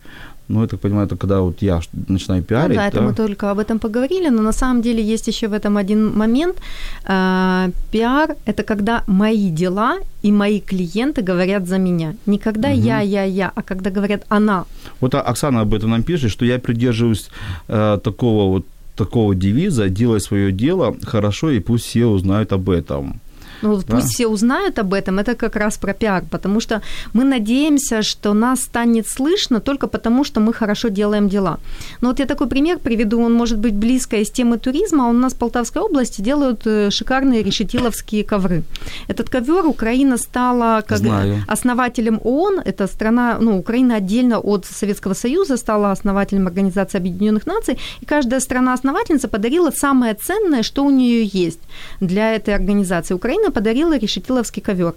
[0.48, 2.76] Ну, я так понимаю, это когда вот я начинаю пиарить.
[2.76, 3.02] Ну, да, это да?
[3.02, 6.56] мы только об этом поговорили, но на самом деле есть еще в этом один момент.
[7.04, 12.14] А, пиар– это когда мои дела и мои клиенты говорят за меня.
[12.26, 12.78] Не когда угу.
[12.78, 14.64] я, я, я, а когда говорят она.
[15.00, 17.30] Вот Оксана об этом нам пишет, что я придерживаюсь
[17.68, 23.20] э, такого вот такого девиза «делай свое дело хорошо, и пусть все узнают об этом».
[23.62, 23.96] Ну, да.
[23.96, 28.34] пусть все узнают об этом, это как раз про пиар, потому что мы надеемся, что
[28.34, 31.58] нас станет слышно только потому, что мы хорошо делаем дела.
[32.00, 35.08] Ну, вот я такой пример приведу, он может быть близко из темы туризма.
[35.08, 38.62] У нас в Полтавской области делают э, шикарные решетиловские ковры.
[39.08, 41.42] Этот ковер Украина стала как Знаю.
[41.48, 47.78] основателем ООН, это страна, ну, Украина отдельно от Советского Союза стала основателем Организации Объединенных Наций,
[48.00, 51.60] и каждая страна-основательница подарила самое ценное, что у нее есть
[52.00, 53.14] для этой организации.
[53.14, 54.94] Украина Украина подарила решетиловский ковер.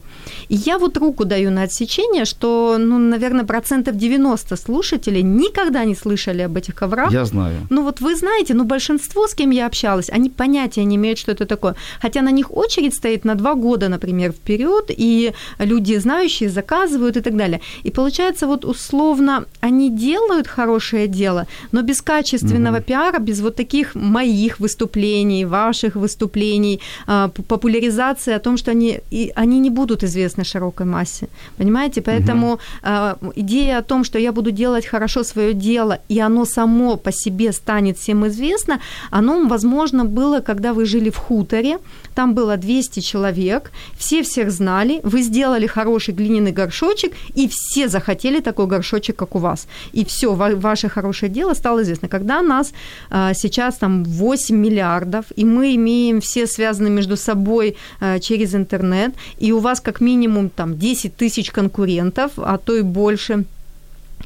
[0.52, 5.96] И я вот руку даю на отсечение, что, ну, наверное, процентов 90 слушателей никогда не
[5.96, 7.12] слышали об этих коврах.
[7.12, 7.56] Я знаю.
[7.70, 11.32] Ну вот вы знаете, ну большинство, с кем я общалась, они понятия не имеют, что
[11.32, 11.76] это такое.
[12.02, 17.22] Хотя на них очередь стоит на два года, например, вперед, и люди знающие заказывают и
[17.22, 17.60] так далее.
[17.86, 22.84] И получается вот условно они делают хорошее дело, но без качественного угу.
[22.84, 29.32] пиара, без вот таких моих выступлений, ваших выступлений, а, популяризации о том, что они, и
[29.36, 31.28] они не будут известны широкой массе.
[31.58, 32.02] Понимаете?
[32.02, 32.60] Поэтому угу.
[32.84, 37.12] э, идея о том, что я буду делать хорошо свое дело, и оно само по
[37.12, 38.80] себе станет всем известно,
[39.12, 41.78] оно, возможно, было, когда вы жили в хуторе,
[42.16, 48.40] там было 200 человек, все всех знали, вы сделали хороший глиняный горшочек, и все захотели
[48.40, 49.68] такой горшочек, как у вас.
[49.94, 52.08] И все, ваше хорошее дело стало известно.
[52.08, 52.72] Когда нас
[53.10, 59.14] а, сейчас там 8 миллиардов, и мы имеем все связаны между собой а, через интернет,
[59.42, 63.46] и у вас как минимум там 10 тысяч конкурентов, а то и больше,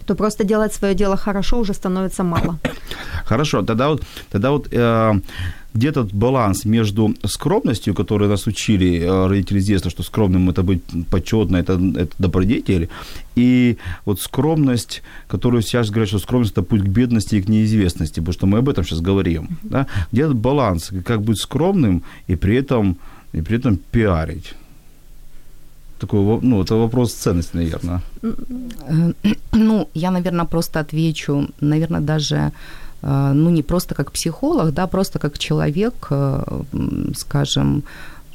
[0.06, 2.60] то просто делать свое дело хорошо уже становится мало.
[3.26, 5.14] Хорошо, тогда вот, тогда вот э,
[5.74, 10.64] где этот баланс между скромностью, которую нас учили э, родители с детства, что скромным это
[10.64, 12.90] быть почетно, это, это добродетель,
[13.36, 18.20] и вот скромность, которую сейчас говорят, что скромность– это путь к бедности и к неизвестности,
[18.20, 19.48] потому что мы об этом сейчас говорим.
[19.64, 19.88] Да?
[20.12, 22.98] Где этот баланс, как быть скромным и при этом,
[23.34, 24.56] и при этом пиарить?
[26.00, 28.02] Такой, ну, это вопрос ценности, наверное.
[29.52, 32.52] Ну, я, наверное, просто отвечу, наверное, даже
[33.04, 36.64] Э, ну, не просто как психолог, да, просто как человек, э,
[37.16, 37.84] скажем,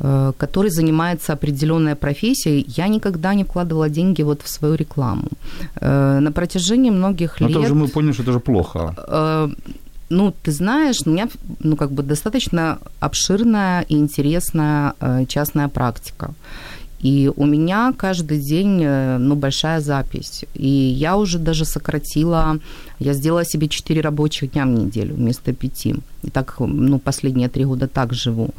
[0.00, 5.28] э, который занимается определенной профессией, я никогда не вкладывала деньги вот в свою рекламу.
[5.80, 7.50] На протяжении многих лет...
[7.50, 8.94] Но тоже мы поняли, что это же плохо.
[10.10, 11.28] Ну, ты знаешь, у меня
[11.60, 14.94] ну, как бы достаточно обширная и интересная
[15.28, 16.32] частная практика.
[17.00, 20.44] И у меня каждый день ну, большая запись.
[20.54, 22.58] И я уже даже сократила
[22.98, 25.86] я сделала себе 4 рабочих дня в неделю вместо 5.
[26.32, 28.50] Так, ну, последние три года так живу.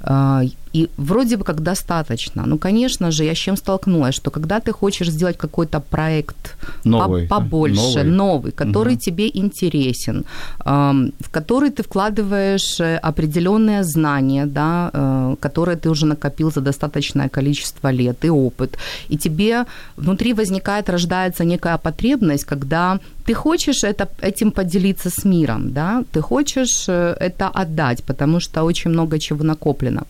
[0.00, 0.42] А,
[0.76, 2.46] и вроде бы как достаточно.
[2.46, 7.26] Ну, конечно же, я с чем столкнулась, что когда ты хочешь сделать какой-то проект новый,
[7.26, 9.00] побольше, новый, новый который угу.
[9.00, 10.24] тебе интересен,
[10.64, 17.28] в который ты вкладываешь э, определенные знания, да, э, которые ты уже накопил за достаточное
[17.28, 18.76] количество лет и опыт,
[19.08, 19.64] и тебе
[19.96, 26.20] внутри возникает, рождается некая потребность, когда ты хочешь это, этим поделиться с миром, да, ты
[26.20, 30.02] хочешь э, это отдать, потому что очень много чего накоплено.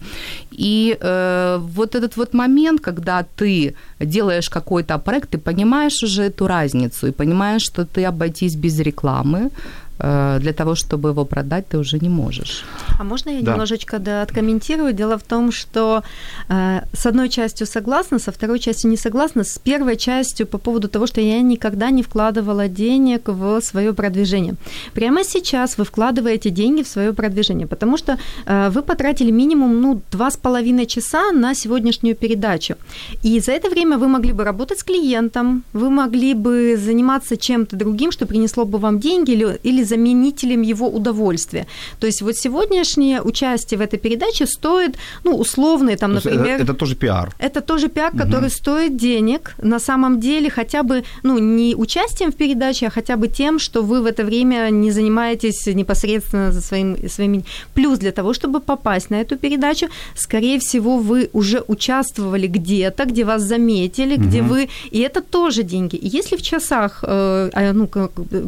[0.51, 6.47] И э, вот этот вот момент, когда ты делаешь какой-то проект, ты понимаешь уже эту
[6.47, 9.51] разницу и понимаешь, что ты обойтись без рекламы,
[9.99, 12.65] для того, чтобы его продать, ты уже не можешь.
[12.99, 13.53] А можно я да.
[13.53, 14.93] немножечко да, откомментирую?
[14.93, 16.03] Дело в том, что
[16.49, 20.89] э, с одной частью согласна, со второй частью не согласна, с первой частью по поводу
[20.89, 24.55] того, что я никогда не вкладывала денег в свое продвижение.
[24.95, 30.01] Прямо сейчас вы вкладываете деньги в свое продвижение, потому что э, вы потратили минимум ну,
[30.11, 32.75] два с половиной часа на сегодняшнюю передачу.
[33.23, 37.77] И за это время вы могли бы работать с клиентом, вы могли бы заниматься чем-то
[37.77, 41.67] другим, что принесло бы вам деньги или, или заменителем его удовольствия.
[42.01, 46.47] То есть вот сегодняшнее участие в этой передаче стоит, ну, условные там, например...
[46.47, 47.35] Это, это тоже пиар.
[47.39, 48.19] Это тоже пиар, угу.
[48.19, 49.55] который стоит денег.
[49.63, 53.83] На самом деле хотя бы, ну, не участием в передаче, а хотя бы тем, что
[53.83, 57.45] вы в это время не занимаетесь непосредственно за своим, своими...
[57.75, 63.25] Плюс для того, чтобы попасть на эту передачу, скорее всего, вы уже участвовали где-то, где
[63.25, 64.25] вас заметили, угу.
[64.25, 64.69] где вы...
[64.91, 65.97] И это тоже деньги.
[65.97, 67.89] И если в часах, э, а, ну,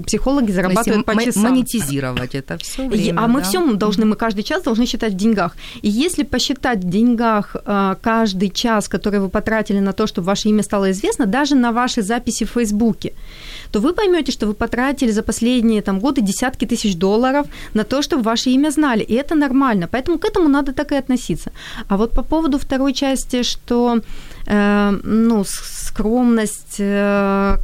[0.07, 1.28] психологи зарабатывают по часам.
[1.37, 3.21] Монетизировать это все время.
[3.21, 3.47] А мы да?
[3.47, 5.57] все должны, мы каждый час должны считать в деньгах.
[5.83, 10.49] И если посчитать в деньгах а, каждый час, который вы потратили на то, чтобы ваше
[10.49, 13.13] имя стало известно, даже на ваши записи в Фейсбуке,
[13.71, 18.03] то вы поймете, что вы потратили за последние там, годы десятки тысяч долларов на то,
[18.03, 19.03] чтобы ваше имя знали.
[19.03, 19.89] И это нормально.
[19.91, 21.51] Поэтому к этому надо так и относиться.
[21.89, 24.01] А вот по поводу второй части, что
[24.47, 27.57] э, ну, скромность, э,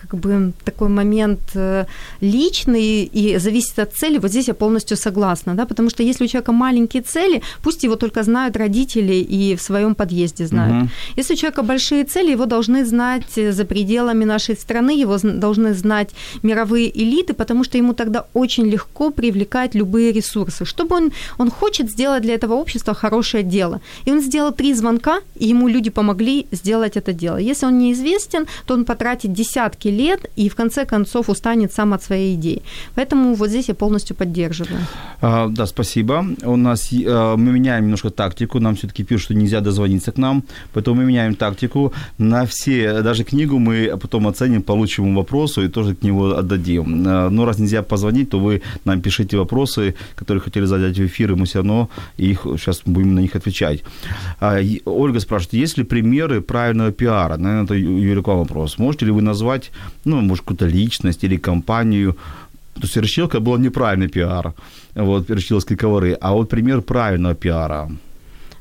[0.00, 1.86] как бы такой момент э,
[2.20, 6.28] личный и зависит от цели, вот здесь я полностью согласна, да, потому что если у
[6.28, 10.82] человека маленькие цели, пусть его только знают родители и в своем подъезде знают.
[10.82, 10.90] Угу.
[11.16, 16.10] Если у человека большие цели, его должны знать за пределами нашей страны, его должны знать
[16.42, 20.64] мировые элиты, потому что ему тогда очень легко привлекать любые ресурсы.
[20.64, 23.80] Чтобы он, он хочет сделать для этого общества хорошее дело.
[24.06, 27.36] И он сделал три звонка, и ему люди помогли сделать это дело.
[27.36, 32.02] Если он неизвестен, то он потратит десятки лет и в конце концов устанет сам от
[32.02, 32.62] своей идеи.
[32.94, 34.80] Поэтому вот здесь я полностью поддерживаю.
[35.20, 36.26] А, да, спасибо.
[36.42, 38.60] У нас а, мы меняем немножко тактику.
[38.60, 41.92] Нам все-таки пишут, что нельзя дозвониться к нам, поэтому мы меняем тактику.
[42.18, 47.04] На все, даже книгу мы потом оценим по лучшему вопросу и тоже к нему отдадим.
[47.06, 51.32] А, но раз нельзя позвонить, то вы нам пишите вопросы, которые хотели задать в эфир,
[51.32, 53.82] и мы все равно их сейчас будем на них отвечать.
[54.40, 57.36] А, Ольга спрашивает, есть ли примеры правильного пиара?
[57.36, 58.78] Наверное, это Юрий вопрос.
[58.78, 59.70] Можете ли вы назвать
[60.04, 62.16] ну, может, какую-то личность или компанию.
[62.74, 64.54] То есть расчелка была неправильный пиар,
[64.94, 67.90] вот, расчеловские ковары, а вот пример правильного пиара.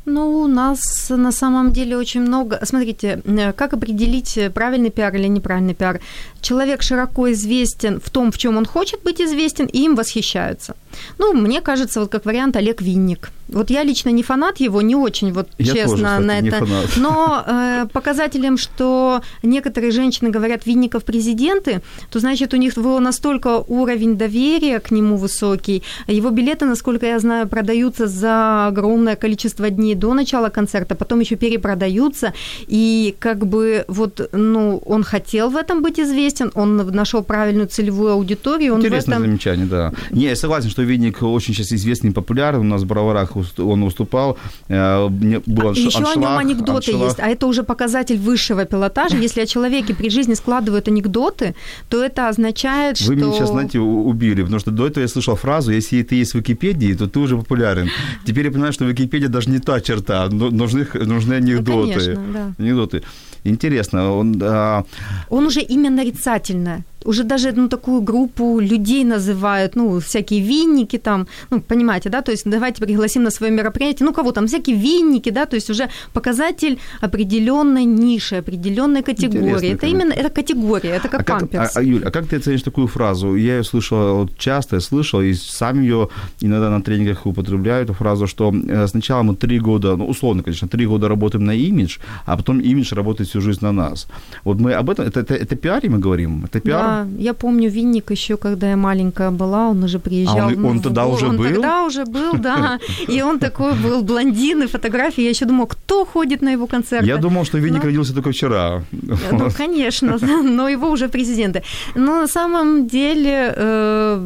[0.07, 2.59] Ну, у нас на самом деле очень много...
[2.63, 5.99] Смотрите, э, как определить правильный пиар или неправильный пиар?
[6.41, 10.75] Человек широко известен в том, в чем он хочет быть известен, и им восхищаются.
[11.17, 13.31] Ну, мне кажется, вот как вариант Олег Винник.
[13.49, 16.49] Вот я лично не фанат его, не очень, вот Я честно, тоже, кстати, на не
[16.49, 16.57] это.
[16.57, 16.97] фанат.
[16.97, 23.63] Но э, показателем, что некоторые женщины говорят Винников президенты, то значит у них его настолько
[23.67, 25.83] уровень доверия к нему высокий.
[26.07, 31.35] Его билеты, насколько я знаю, продаются за огромное количество дней до начала концерта, потом еще
[31.35, 32.33] перепродаются.
[32.67, 38.11] И как бы вот, ну, он хотел в этом быть известен, он нашел правильную целевую
[38.13, 39.27] аудиторию, он Интересное этом...
[39.27, 39.91] замечание, да.
[40.11, 42.59] Не, я согласен, что Винник очень сейчас известный и популярен.
[42.59, 44.37] У нас в Броварах он выступал.
[44.69, 45.07] э,
[45.45, 47.07] Был анш- Еще о нем аншлаг- анекдоты аншлаг.
[47.09, 49.17] есть, а это уже показатель высшего пилотажа.
[49.17, 51.55] Если о человеке при жизни складывают анекдоты,
[51.89, 53.07] то это означает, что...
[53.07, 56.33] Вы меня сейчас, знаете, убили, потому что до этого я слышал фразу, если ты есть
[56.33, 57.89] в Википедии, то ты уже популярен.
[58.25, 61.93] Теперь я понимаю, что Википедия даже не та черта, но- нужны, нужны анекдоты.
[61.93, 62.53] конечно, да.
[62.59, 63.03] Анекдоты.
[63.43, 64.83] Интересно, он, а,
[65.29, 66.83] Он уже имя нарицательное.
[67.07, 72.31] Уже даже ну, такую группу людей называют, ну, всякие винники там, ну, понимаете, да, то
[72.31, 75.89] есть давайте пригласим на свое мероприятие, ну, кого там, всякие винники, да, то есть уже
[76.13, 79.47] показатель определенной ниши, определенной категории.
[79.47, 81.75] Интересно, это как- именно, это категория, это как, а, как, а, памперс.
[81.77, 83.35] Юль, а как ты оценишь такую фразу?
[83.35, 86.09] Я ее слышал вот, часто, я слышал, и сам ее
[86.41, 90.67] иногда на тренингах употребляю, эту фразу, что э, сначала мы три года, ну, условно, конечно,
[90.67, 94.07] три года работаем на имидж, а потом имидж работает всю жизнь на нас.
[94.43, 96.43] Вот мы об этом, это, это, это пиаре мы говорим?
[96.45, 96.83] Это пиар?
[96.83, 100.39] Да, я помню Винник еще, когда я маленькая была, он уже приезжал.
[100.39, 101.43] А он- он тогда уже он был?
[101.45, 102.79] тогда уже был, да.
[103.09, 105.23] И он такой был блондин, и фотографии.
[105.23, 107.07] Я еще думала, кто ходит на его концерты?
[107.07, 107.85] Я думал, что Винник Ну.
[107.87, 108.81] родился только вчера.
[109.31, 111.61] Ну, конечно, но его уже президенты.
[111.95, 114.21] Но на самом деле, э,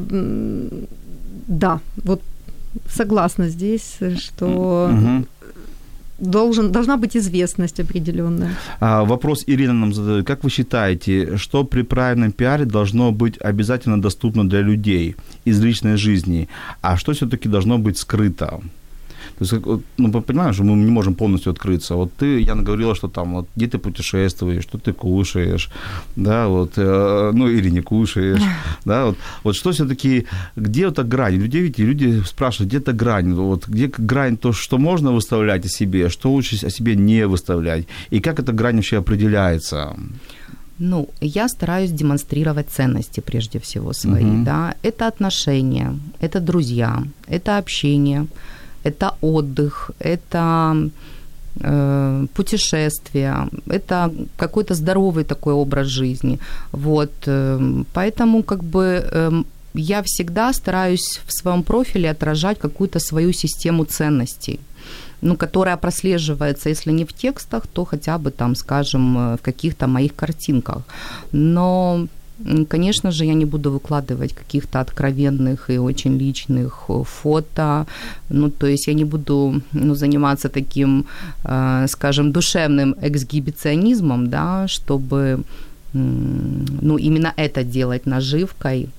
[1.47, 2.22] да, вот
[2.89, 5.26] согласна здесь, что Мгм.
[6.22, 8.49] Должен, должна быть известность определенная.
[8.80, 10.26] А, вопрос Ирина нам задает.
[10.26, 15.15] Как вы считаете, что при правильном пиаре должно быть обязательно доступно для людей
[15.45, 16.47] из личной жизни,
[16.82, 18.61] а что все-таки должно быть скрыто?
[19.39, 19.65] То есть,
[19.97, 21.95] ну, мы понимаем, что мы не можем полностью открыться.
[21.95, 25.69] Вот ты, Яна, говорила, что там, вот, где ты путешествуешь, что ты кушаешь,
[26.15, 28.41] да, вот, э, ну, или не кушаешь,
[28.86, 30.25] да, вот, вот что все-таки,
[30.55, 31.36] где эта грань?
[31.36, 33.34] Люди, видите, люди спрашивают, где эта грань?
[33.34, 37.88] Вот, где грань то, что можно выставлять о себе, что лучше о себе не выставлять?
[38.11, 39.95] И как эта грань вообще определяется?
[40.84, 44.43] Ну, я стараюсь демонстрировать ценности прежде всего свои, Мгм.
[44.43, 44.73] да.
[44.82, 48.25] Это отношения, это друзья, это общение,
[48.84, 50.89] это отдых, это
[51.63, 56.39] э, путешествия, это какой-то здоровый такой образ жизни.
[56.71, 63.34] Вот, э, поэтому как бы э, я всегда стараюсь в своем профиле отражать какую-то свою
[63.34, 64.59] систему ценностей
[65.23, 70.15] ну, которая прослеживается, если не в текстах, то хотя бы там, скажем, в каких-то моих
[70.15, 70.82] картинках.
[71.32, 72.07] Но
[72.70, 77.86] Конечно же, я не буду выкладывать каких-то откровенных и очень личных э, фото.
[78.30, 81.06] Ну, то есть я не буду ну, заниматься таким,
[81.44, 85.44] э, скажем, душевным эксгибиционизмом, да, чтобы
[85.94, 88.89] ну, именно это делать наживкой.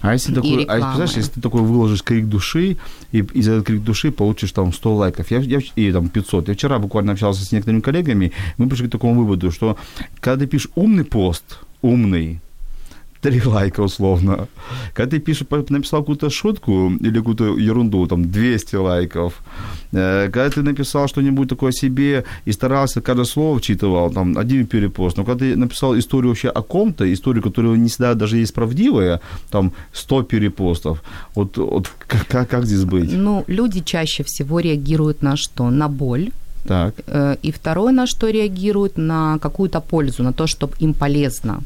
[0.00, 2.76] А если такой, а представляешь, если ты такой выложишь крик души,
[3.12, 6.48] и, и за этот крик души получишь там 100 лайков, я, я, и там 500.
[6.48, 9.76] Я вчера буквально общался с некоторыми коллегами, мы пришли к такому выводу, что
[10.20, 12.40] когда ты пишешь умный пост, умный,
[13.20, 14.48] три лайка условно.
[14.94, 19.32] Когда ты пишешь, написал какую-то шутку или какую-то ерунду, там 200 лайков.
[19.92, 24.66] Э, Когда ты написал что-нибудь такое о себе и старался, каждое слово вчитывал, там один
[24.66, 25.16] перепост.
[25.16, 29.20] Но когда ты написал историю вообще о ком-то, историю, которая не всегда даже есть правдивая,
[29.50, 31.02] там 100 перепостов.
[31.34, 31.90] Вот, вот
[32.28, 33.12] как, как, здесь быть?
[33.12, 35.70] Ну, люди чаще всего реагируют на что?
[35.70, 36.30] На боль.
[36.66, 36.94] Так.
[37.06, 41.60] Э, И второе, на что реагируют, на какую-то пользу, на то, чтобы им полезно.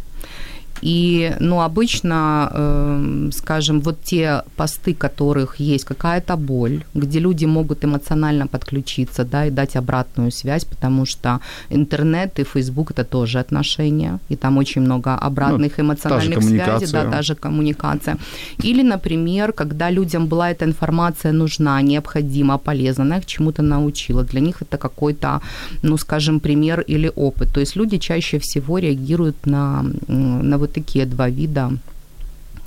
[0.82, 7.84] И, ну, обычно, э, скажем, вот те посты, которых есть какая-то боль, где люди могут
[7.84, 14.18] эмоционально подключиться, да, и дать обратную связь, потому что интернет и Facebook это тоже отношения,
[14.30, 18.16] и там очень много обратных Ну, эмоциональных связей, да, та же коммуникация.
[18.64, 24.22] Или, например, когда людям была эта информация нужна, необходима, полезна, она их чему-то научила.
[24.22, 25.40] Для них это какой-то,
[25.82, 27.48] ну, скажем, пример или опыт.
[27.52, 31.70] То есть люди чаще всего реагируют на, на вот такие два вида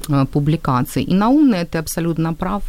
[0.09, 1.03] э, публикаций.
[1.03, 2.63] И на умные ты абсолютно прав.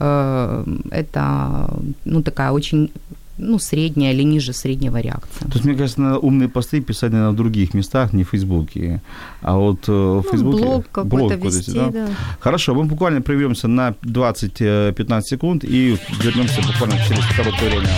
[0.00, 1.68] Э, Это,
[2.04, 2.90] ну, такая очень
[3.38, 5.48] ну, средняя или ниже среднего реакция.
[5.48, 9.00] То есть, мне кажется, надо умные посты писать, в других местах, не в Фейсбуке.
[9.42, 10.64] А вот э, в Ну, Фейсбуке...
[10.64, 11.90] блог какой-то вести, да?
[11.90, 12.06] да.
[12.40, 17.88] Хорошо, мы буквально прервемся на 20-15 секунд и вернемся буквально через короткое время.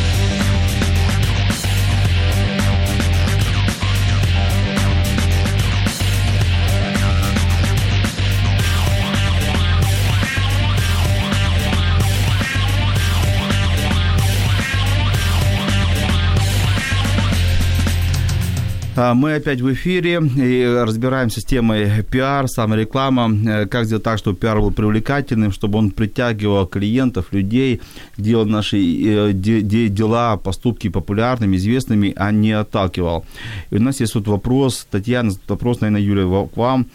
[18.96, 23.30] Мы опять в эфире и разбираемся с темой пиар, самореклама.
[23.46, 27.80] Э, как сделать так, чтобы пиар был привлекательным, чтобы он притягивал клиентов, людей,
[28.16, 33.24] делал наши э, дела, поступки популярными, известными, а не отталкивал.
[33.70, 36.86] И у нас есть вот вопрос, Татьяна, вопрос, наверное, Юлия, к вам.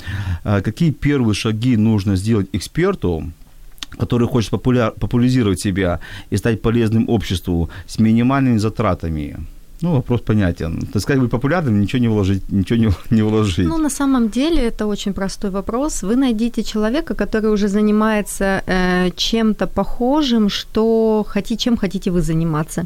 [0.43, 3.32] А, какие первые шаги нужно сделать эксперту,
[3.99, 5.99] который хочет популяр, популяризировать себя
[6.32, 9.38] и стать полезным обществу с минимальными затратами?
[9.82, 10.79] Ну, вопрос понятен.
[10.82, 13.67] То есть, как бы популярным, ничего не вложить, ничего не, не вложить.
[13.67, 16.03] Ну, на самом деле, это очень простой вопрос.
[16.03, 22.86] Вы найдите человека, который уже занимается э, чем-то похожим, что хотите, чем хотите вы заниматься,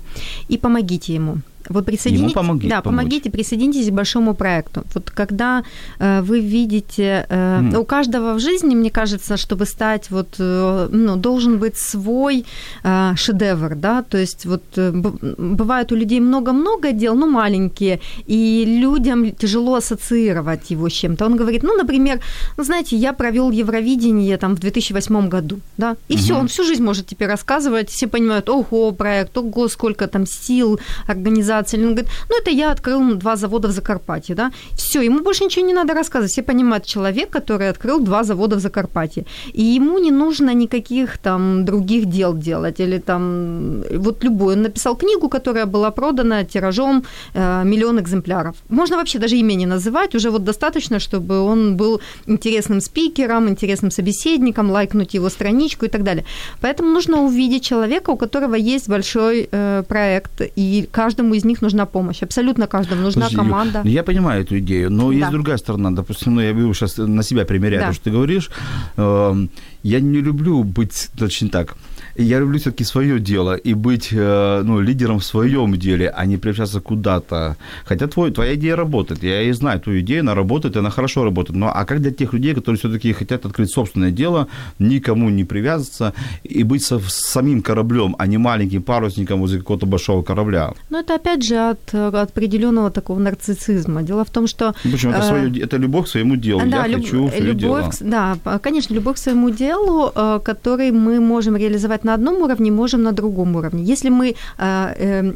[0.52, 1.38] и помогите ему.
[1.70, 3.00] Вот присоединитесь, Ему помоги, да, помочь.
[3.00, 4.84] помогите, присоединитесь к большому проекту.
[4.94, 5.64] Вот когда
[6.00, 7.78] э, вы видите, э, mm.
[7.78, 12.46] у каждого в жизни, мне кажется, чтобы стать вот, э, ну, должен быть свой
[12.84, 18.64] э, шедевр, да, то есть вот э, бывает у людей много-много дел, ну маленькие, и
[18.66, 21.26] людям тяжело ассоциировать его с чем-то.
[21.26, 22.20] Он говорит, ну, например,
[22.58, 26.18] ну, знаете, я провел Евровидение там в 2008 году, да, и mm-hmm.
[26.18, 30.80] все, он всю жизнь может теперь рассказывать, все понимают, ого, проект, ого, сколько там сил,
[31.08, 31.78] организации организации.
[31.78, 34.52] Он говорит, ну, это я открыл два завода в Закарпатье, да.
[34.76, 36.32] Все, ему больше ничего не надо рассказывать.
[36.32, 39.26] Все понимают, человек, который открыл два завода в Закарпатье.
[39.54, 42.80] И ему не нужно никаких там других дел делать.
[42.80, 44.56] Или там, вот любой.
[44.56, 47.04] Он написал книгу, которая была продана тиражом
[47.34, 48.56] э, миллион экземпляров.
[48.70, 50.16] Можно вообще даже имя не называть.
[50.16, 56.04] Уже вот достаточно, чтобы он был интересным спикером, интересным собеседником, лайкнуть его страничку и так
[56.04, 56.24] далее.
[56.62, 61.86] Поэтому нужно увидеть человека, у которого есть большой э, проект, и каждому из них нужна
[61.86, 62.24] помощь.
[62.24, 63.82] Абсолютно каждому нужна Подожди, команда.
[63.86, 65.16] Я понимаю эту идею, но да.
[65.16, 65.92] есть другая сторона.
[65.92, 67.88] Допустим, ну, я буду сейчас на себя примерять да.
[67.88, 68.50] то, что ты говоришь.
[68.98, 69.50] Эм,
[69.84, 71.76] я не люблю быть, точнее так,
[72.16, 76.38] я люблю все-таки свое дело и быть э, ну, лидером в своем деле, а не
[76.38, 77.58] приобщаться куда-то.
[77.86, 79.24] Хотя твой, твоя идея работает.
[79.24, 81.60] Я и знаю твою идею, она работает, она хорошо работает.
[81.60, 84.48] Но а как для тех людей, которые все-таки хотят открыть собственное дело,
[84.80, 86.14] никому не привязываться
[86.44, 90.74] и быть со, самим кораблем, а не маленьким парусником возле какого-то большого корабля?
[90.90, 94.04] Ну, это опять же от, от определенного такого нарциссизма.
[94.04, 94.74] Дело в том, что...
[94.84, 95.12] Ну, почему?
[95.12, 96.62] Это, э, свое, это любовь к своему делу.
[96.66, 98.38] Да, я люб, хочу свое любовь, дело.
[98.46, 103.04] Да, конечно, любовь к своему делу, э, который мы можем реализовать на одном уровне, можем
[103.04, 103.84] на другом уровне.
[103.94, 105.34] Если мы э, э,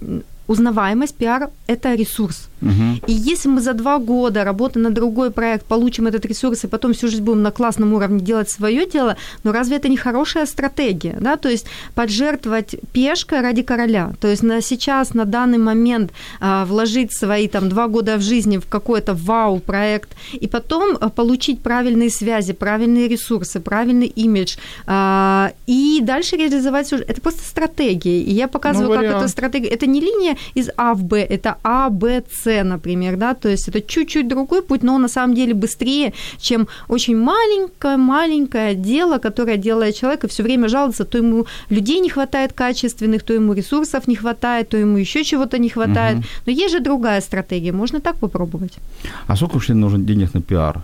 [0.48, 2.50] узнаваемость, пиар– это ресурс.
[2.62, 3.06] Угу.
[3.08, 6.94] И если мы за два года работы на другой проект получим этот ресурс, и потом
[6.94, 11.18] всю жизнь будем на классном уровне делать свое дело, ну разве это не хорошая стратегия?
[11.20, 11.38] Да?
[11.38, 14.12] То есть поджертвовать пешкой ради короля.
[14.20, 18.58] То есть на сейчас, на данный момент а, вложить свои там два года в жизни
[18.58, 26.00] в какой-то вау-проект, и потом а, получить правильные связи, правильные ресурсы, правильный имидж, а, и
[26.02, 27.04] дальше реализовать уже.
[27.04, 28.22] Это просто стратегия.
[28.22, 29.70] И я показываю, ну, как эта стратегия.
[29.70, 33.68] Это не линия из А в Б, это А, Б, С, например, да, то есть
[33.68, 39.96] это чуть-чуть другой путь, но на самом деле быстрее, чем очень маленькое-маленькое дело, которое делает
[39.96, 44.16] человек и все время жалуется, то ему людей не хватает качественных, то ему ресурсов не
[44.16, 46.18] хватает, то ему еще чего-то не хватает.
[46.18, 46.26] Угу.
[46.46, 48.74] Но есть же другая стратегия, можно так попробовать.
[49.28, 50.82] А сколько вообще нужен денег на пиар?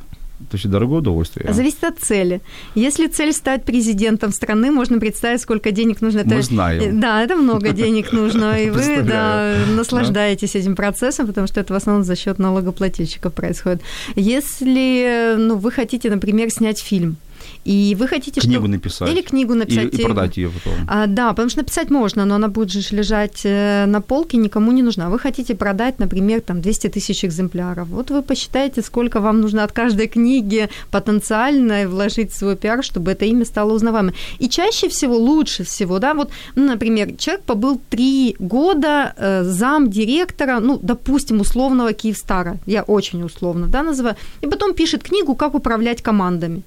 [0.56, 1.54] Это очень дорогое удовольствие.
[1.54, 2.42] Зависит от цели.
[2.76, 6.24] Если цель стать президентом страны, можно представить, сколько денег нужно.
[6.24, 7.00] Мы это, знаем.
[7.00, 8.62] Да, это много денег нужно.
[8.62, 13.82] И вы да, наслаждаетесь этим процессом, потому что это в основном за счет налогоплательщиков происходит.
[14.16, 17.18] Если ну, вы хотите, например, снять фильм,
[17.66, 18.42] и вы хотите...
[18.42, 18.72] Книгу что...
[18.72, 19.10] написать.
[19.10, 19.94] Или книгу написать.
[19.94, 20.74] И, и продать ее потом.
[20.88, 24.72] А, да, потому что написать можно, но она будет же лежать э, на полке, никому
[24.72, 25.10] не нужна.
[25.10, 27.88] Вы хотите продать, например, там 200 тысяч экземпляров.
[27.88, 33.12] Вот вы посчитаете, сколько вам нужно от каждой книги потенциально вложить в свой пиар, чтобы
[33.12, 34.14] это имя стало узнаваемым.
[34.38, 39.90] И чаще всего, лучше всего, да, вот, ну, например, человек побыл три года э, зам
[39.90, 45.56] директора, ну, допустим, условного Киевстара, я очень условно, да, называю, и потом пишет книгу «Как
[45.56, 46.62] управлять командами».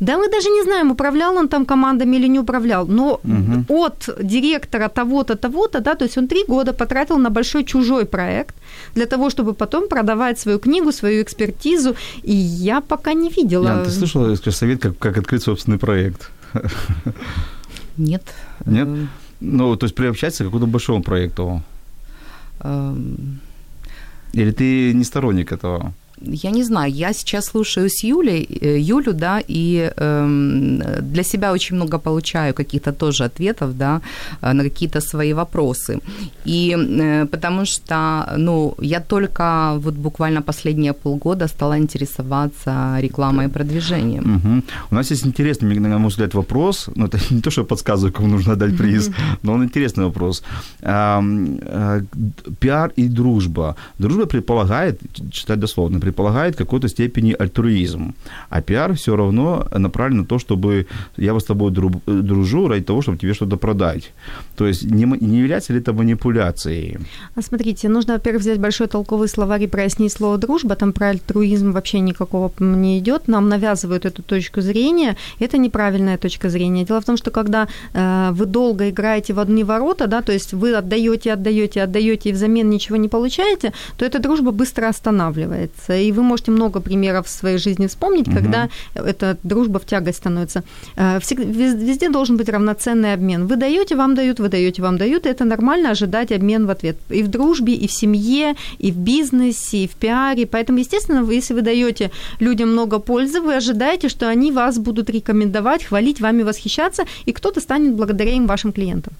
[0.00, 3.82] Да мы даже не знаем, управлял он там командами или не управлял, но угу.
[3.82, 8.54] от директора того-то, того-то, да, то есть он три года потратил на большой чужой проект
[8.94, 13.68] для того, чтобы потом продавать свою книгу, свою экспертизу, и я пока не видела.
[13.68, 16.30] Ян, ты слышала совет, как, как открыть собственный проект?
[17.96, 18.22] Нет.
[18.66, 18.88] Нет?
[19.40, 21.62] Ну, то есть приобщаться к какому-то большому проекту?
[24.32, 25.92] Или ты не сторонник этого?
[26.22, 31.52] Я не знаю, я сейчас слушаю с Юлей, э, Юлю, да, и э, для себя
[31.52, 34.00] очень много получаю каких-то тоже ответов, да,
[34.42, 35.98] э, на какие-то свои вопросы.
[36.48, 43.48] И э, потому что, ну, я только вот буквально последние полгода стала интересоваться рекламой и
[43.48, 44.36] продвижением.
[44.36, 44.62] Угу.
[44.90, 48.12] У нас есть интересный, на мой взгляд, вопрос, но это не то, что я подсказываю,
[48.12, 49.10] кому нужно дать приз,
[49.42, 50.42] но он интересный вопрос.
[50.82, 51.22] А,
[52.60, 53.74] пиар и дружба.
[53.98, 55.00] Дружба предполагает,
[55.30, 58.14] читать дословно, предполагает какой-то степени альтруизм.
[58.50, 60.86] А пиар все равно направлен на то, чтобы
[61.16, 64.12] я с тобой дружу ради того, чтобы тебе что-то продать.
[64.56, 66.98] То есть не, не является ли это манипуляцией?
[67.34, 70.74] А смотрите, нужно, во-первых, взять большой толковый словарь и прояснить слово «дружба».
[70.74, 73.28] Там про альтруизм вообще никакого не идет.
[73.28, 75.16] Нам навязывают эту точку зрения.
[75.40, 76.84] Это неправильная точка зрения.
[76.84, 80.54] Дело в том, что когда э, вы долго играете в одни ворота, да, то есть
[80.54, 85.92] вы отдаете, отдаете, отдаете и взамен ничего не получаете, то эта дружба быстро останавливается.
[86.02, 88.36] И вы можете много примеров в своей жизни вспомнить, угу.
[88.36, 90.62] когда эта дружба в тягость становится.
[90.96, 93.46] Э, везде должен быть равноценный обмен.
[93.46, 96.96] Вы даете, вам дают, вы даете, вам дают, и это нормально ожидать обмен в ответ.
[97.10, 100.46] И в дружбе, и в семье, и в бизнесе, и в пиаре.
[100.46, 105.84] Поэтому, естественно, если вы даете людям много пользы, вы ожидаете, что они вас будут рекомендовать,
[105.84, 109.12] хвалить, вами восхищаться, и кто-то станет благодаря им вашим клиентам.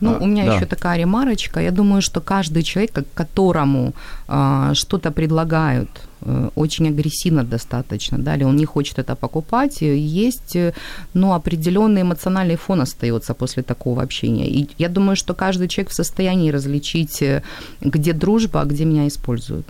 [0.00, 0.56] Ну, у меня да.
[0.56, 1.60] еще такая ремарочка.
[1.60, 3.92] Я думаю, что каждый человек, которому
[4.28, 5.88] э, что-то предлагают,
[6.22, 10.72] э, очень агрессивно достаточно, да, или он не хочет это покупать, есть, э,
[11.14, 14.48] ну, определенный эмоциональный фон остается после такого общения.
[14.48, 17.42] И я думаю, что каждый человек в состоянии различить, э,
[17.82, 19.66] где дружба, а где меня используют.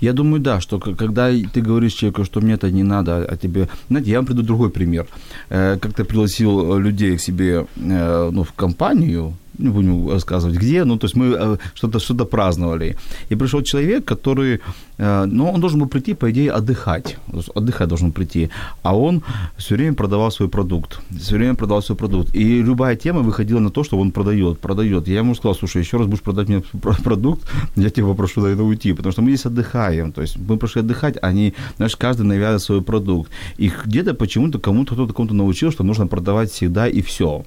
[0.00, 3.68] Я думаю, да, что когда ты говоришь человеку, что мне это не надо, а тебе...
[3.88, 5.06] Знаете, я вам приду другой пример.
[5.48, 11.06] Как ты пригласил людей к себе ну, в компанию, не будем рассказывать где, ну, то
[11.06, 12.96] есть мы э, что-то что праздновали.
[13.30, 14.60] И пришел человек, который,
[14.98, 17.16] э, ну, он должен был прийти, по идее, отдыхать.
[17.54, 18.50] Отдыхать должен прийти.
[18.82, 19.22] А он
[19.56, 21.00] все время продавал свой продукт.
[21.20, 22.34] Все время продавал свой продукт.
[22.34, 25.08] И любая тема выходила на то, что он продает, продает.
[25.08, 26.62] Я ему сказал, слушай, еще раз будешь продать мне
[27.04, 27.42] продукт,
[27.76, 30.12] я тебя попрошу на это уйти, потому что мы здесь отдыхаем.
[30.12, 33.30] То есть мы пришли отдыхать, они, знаешь, каждый навязывает свой продукт.
[33.56, 37.44] И где-то почему-то кому-то кто-то кому-то научил, что нужно продавать всегда и все.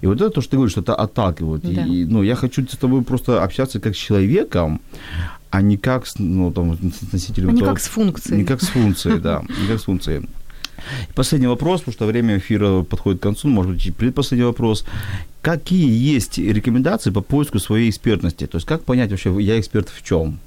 [0.00, 1.62] И вот это то, что ты говоришь, что это отталкивает.
[1.62, 1.86] Да.
[1.86, 4.80] И, ну, я хочу с тобой просто общаться как с человеком,
[5.50, 7.50] а не как с, ну, там, с носителем...
[7.50, 8.38] А не того, как с функцией.
[8.38, 9.42] Не как с функцией, да.
[9.62, 10.28] Не как с функцией.
[11.14, 14.84] Последний вопрос, потому что время эфира подходит к концу, может быть, предпоследний вопрос.
[15.42, 18.46] Какие есть рекомендации по поиску своей экспертности?
[18.46, 20.38] То есть как понять вообще, я эксперт в чем?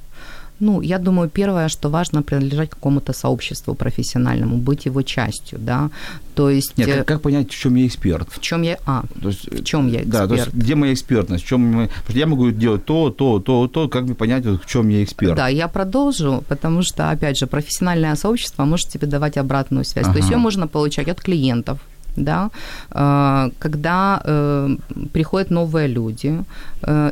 [0.64, 5.90] Ну, я думаю, первое, что важно принадлежать какому-то сообществу профессиональному, быть его частью, да.
[6.36, 6.78] То есть...
[6.78, 8.28] Нет, как, э, как понять, в чем я эксперт?
[8.32, 8.78] В чем я...
[8.86, 10.10] А, то есть, в чем я эксперт?
[10.10, 11.44] Да, то есть где моя экспертность?
[11.44, 11.88] В чем мы...
[11.88, 15.04] Потому что я могу делать то, то, то, то, как мне понять, в чем я
[15.04, 15.36] эксперт?
[15.36, 20.06] Да, я продолжу, потому что, опять же, профессиональное сообщество может тебе давать обратную связь.
[20.06, 20.14] Ага.
[20.14, 21.78] То есть ее можно получать от клиентов,
[22.16, 22.50] да,
[22.92, 24.78] э, когда э,
[25.12, 26.44] приходят новые люди,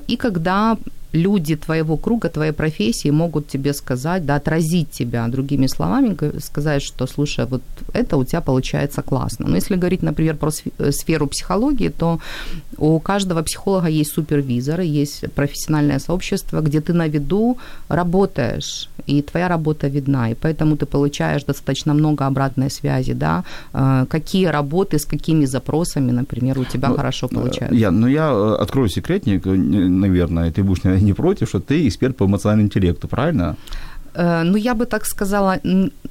[0.08, 0.78] и когда
[1.14, 7.08] люди твоего круга, твоей профессии могут тебе сказать, да, отразить тебя другими словами, сказать, что,
[7.08, 7.62] слушай, вот
[7.94, 9.48] это у тебя получается классно.
[9.48, 12.20] Но если говорить, например, про э, сферу психологии, то
[12.78, 17.58] у каждого психолога есть супервизоры, есть профессиональное сообщество, где ты на виду
[17.90, 23.44] работаешь, и твоя работа видна, и поэтому ты получаешь достаточно много обратной связи, да,
[23.74, 27.76] э, какие работы с какими запросами, например, у тебя ну, хорошо э, получаются.
[27.76, 32.68] Я, ну, я открою секретник, наверное, ты будешь, не против, что ты эксперт по эмоциональному
[32.68, 33.56] интеллекту, правильно?
[34.14, 35.60] Э, ну, я бы так сказала,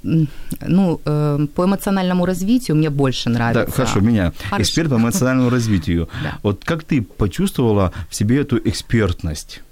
[0.02, 3.66] ну, э, по эмоциональному развитию мне больше нравится.
[3.66, 4.32] Да, хорошо, меня.
[4.50, 4.62] Хорошо.
[4.62, 6.08] Эксперт по эмоциональному развитию.
[6.42, 9.62] Вот как ты почувствовала в себе эту экспертность?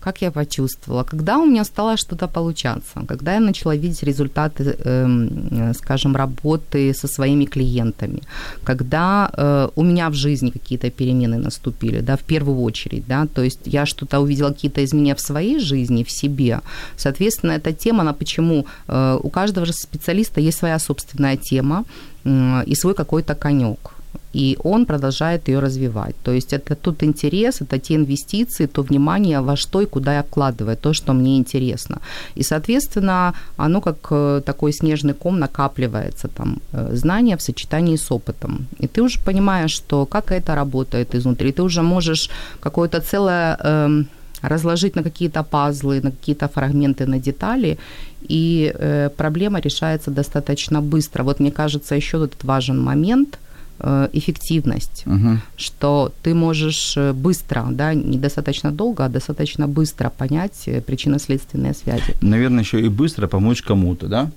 [0.00, 5.74] Как я почувствовала, когда у меня стало что-то получаться, когда я начала видеть результаты, эм,
[5.74, 8.22] скажем, работы со своими клиентами,
[8.64, 13.42] когда э, у меня в жизни какие-то перемены наступили, да, в первую очередь, да, то
[13.42, 16.60] есть я что-то увидела, какие-то изменения в своей жизни, в себе,
[16.96, 21.84] соответственно, эта тема, она почему, э, у каждого же специалиста есть своя собственная тема
[22.24, 23.97] и свой какой-то конек
[24.34, 26.14] и он продолжает ее развивать.
[26.22, 30.22] То есть это тот интерес, это те инвестиции, то внимание, во что и куда я
[30.22, 32.00] вкладываю, то, что мне интересно.
[32.36, 38.12] И, соответственно, оно как э, такой снежный ком накапливается, там, э, знания в сочетании с
[38.12, 38.66] опытом.
[38.82, 44.04] И ты уже понимаешь, что как это работает изнутри, ты уже можешь какое-то целое э,
[44.42, 47.78] разложить на какие-то пазлы, на какие-то фрагменты, на детали,
[48.28, 51.24] и э, проблема решается достаточно быстро.
[51.24, 53.38] Вот мне кажется, еще этот важен момент–
[54.12, 55.40] эффективность, Мгм.
[55.56, 62.14] что ты можешь э, быстро, да, недостаточно долго, а достаточно быстро понять э, причинно-следственные связи.
[62.20, 64.30] Наверное, еще и быстро помочь кому-то, да?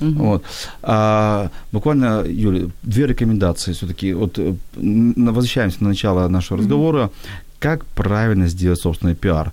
[0.00, 0.14] Мгм.
[0.18, 0.44] Вот.
[0.82, 4.14] А, буквально, Юля, две рекомендации все-таки.
[4.14, 7.10] Вот э, возвращаемся на начало нашего разговора.
[7.58, 9.52] Как правильно сделать собственный пиар?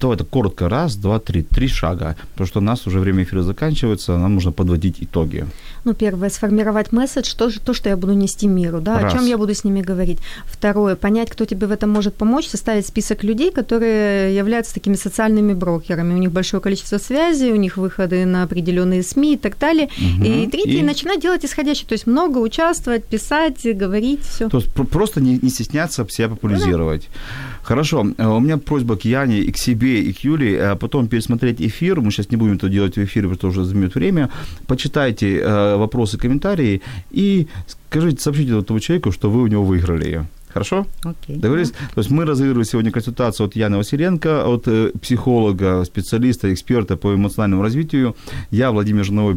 [0.00, 0.70] Давай это коротко.
[0.70, 1.42] Раз, два, три.
[1.42, 2.16] Три шага.
[2.32, 5.44] Потому что у нас уже время эфира заканчивается, нам нужно подводить итоги.
[5.84, 9.12] Ну, первое, сформировать месседж, то, то, что я буду нести миру, да, Раз.
[9.12, 10.18] о чем я буду с ними говорить.
[10.46, 15.54] Второе, понять, кто тебе в этом может помочь, составить список людей, которые являются такими социальными
[15.54, 16.14] брокерами.
[16.14, 19.88] У них большое количество связей, у них выходы на определенные СМИ и так далее.
[19.98, 20.22] Мгм.
[20.24, 20.82] И третье, И?
[20.82, 24.48] начинать делать исходящее, то есть много участвовать, писать, говорить, все.
[24.48, 27.08] То есть про- просто не, не стесняться себя популяризировать.
[27.62, 31.08] Хорошо, э, у меня просьба к Яне и к себе, и к Юле, а потом
[31.08, 32.00] пересмотреть эфир.
[32.00, 34.30] Мы сейчас не будем это делать в эфире, потому что уже займет время.
[34.66, 40.26] Почитайте э, вопросы, комментарии и скажите, сообщите этому человеку, что вы у него выиграли.
[40.52, 40.86] Хорошо?
[41.02, 41.36] Окей.
[41.36, 41.70] Договорились?
[41.70, 47.14] То есть мы разыгрывали сегодня консультацию от Яны Василенко, от э, психолога, специалиста, эксперта по
[47.14, 48.16] эмоциональному развитию.
[48.50, 49.34] Я Владимир Жиновой,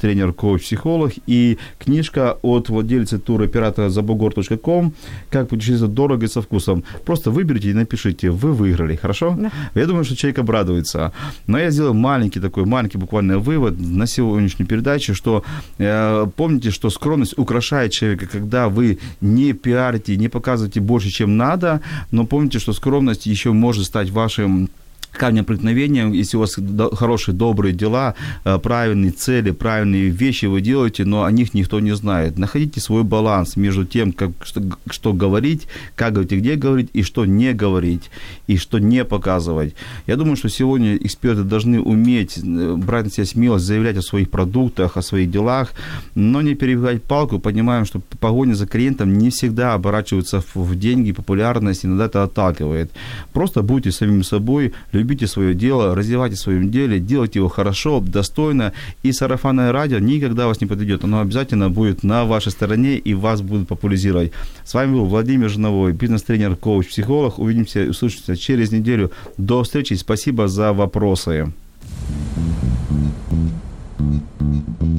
[0.00, 1.12] бизнес-тренер, коуч, психолог.
[1.26, 4.94] И книжка от владельца туроператора забугор.ком
[5.30, 6.84] «Как путешествовать дорого и со вкусом».
[7.04, 9.36] Просто выберите и напишите, вы выиграли, хорошо?
[9.38, 9.50] Да.
[9.74, 11.12] Я думаю, что человек обрадуется.
[11.46, 15.44] Но я сделал маленький такой, маленький буквально вывод на сегодняшнюю передачу, что
[15.78, 21.80] э, помните, что скромность украшает человека, когда вы не пиарите, не показываете больше, чем надо,
[22.10, 24.68] но помните, что скромность еще может стать вашим
[25.12, 26.56] камнем преткновения, если у вас
[26.94, 31.94] хорошие, добрые дела, э, правильные цели, правильные вещи вы делаете, но о них никто не
[31.94, 32.38] знает.
[32.38, 37.02] Находите свой баланс между тем, как, что, что говорить, как говорить и где говорить, и
[37.02, 38.10] что не говорить,
[38.46, 39.74] и что не показывать.
[40.06, 44.30] Я думаю, что сегодня эксперты должны уметь э, брать на себя смелость, заявлять о своих
[44.30, 45.72] продуктах, о своих делах,
[46.14, 47.38] но не перебегать палку.
[47.38, 52.90] Понимаем, что погоня за клиентом не всегда оборачивается в деньги, популярность, иногда это отталкивает.
[53.32, 58.72] Просто будьте самим собой, любите свое дело, развивайте в своем деле, делайте его хорошо, достойно,
[59.02, 61.04] и сарафанное радио никогда вас не подведет.
[61.04, 64.32] Оно обязательно будет на вашей стороне и вас будут популяризировать.
[64.64, 67.38] С вами был Владимир Жиновой, бизнес-тренер, коуч, психолог.
[67.38, 69.10] Увидимся и услышимся через неделю.
[69.38, 69.94] До встречи.
[69.94, 71.52] Спасибо за вопросы.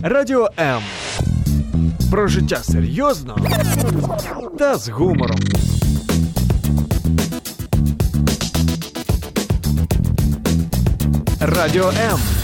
[0.03, 0.81] Радіо М.
[2.11, 3.37] Про життя серйозно
[4.59, 5.39] та з гумором.
[11.43, 12.40] Радіо М.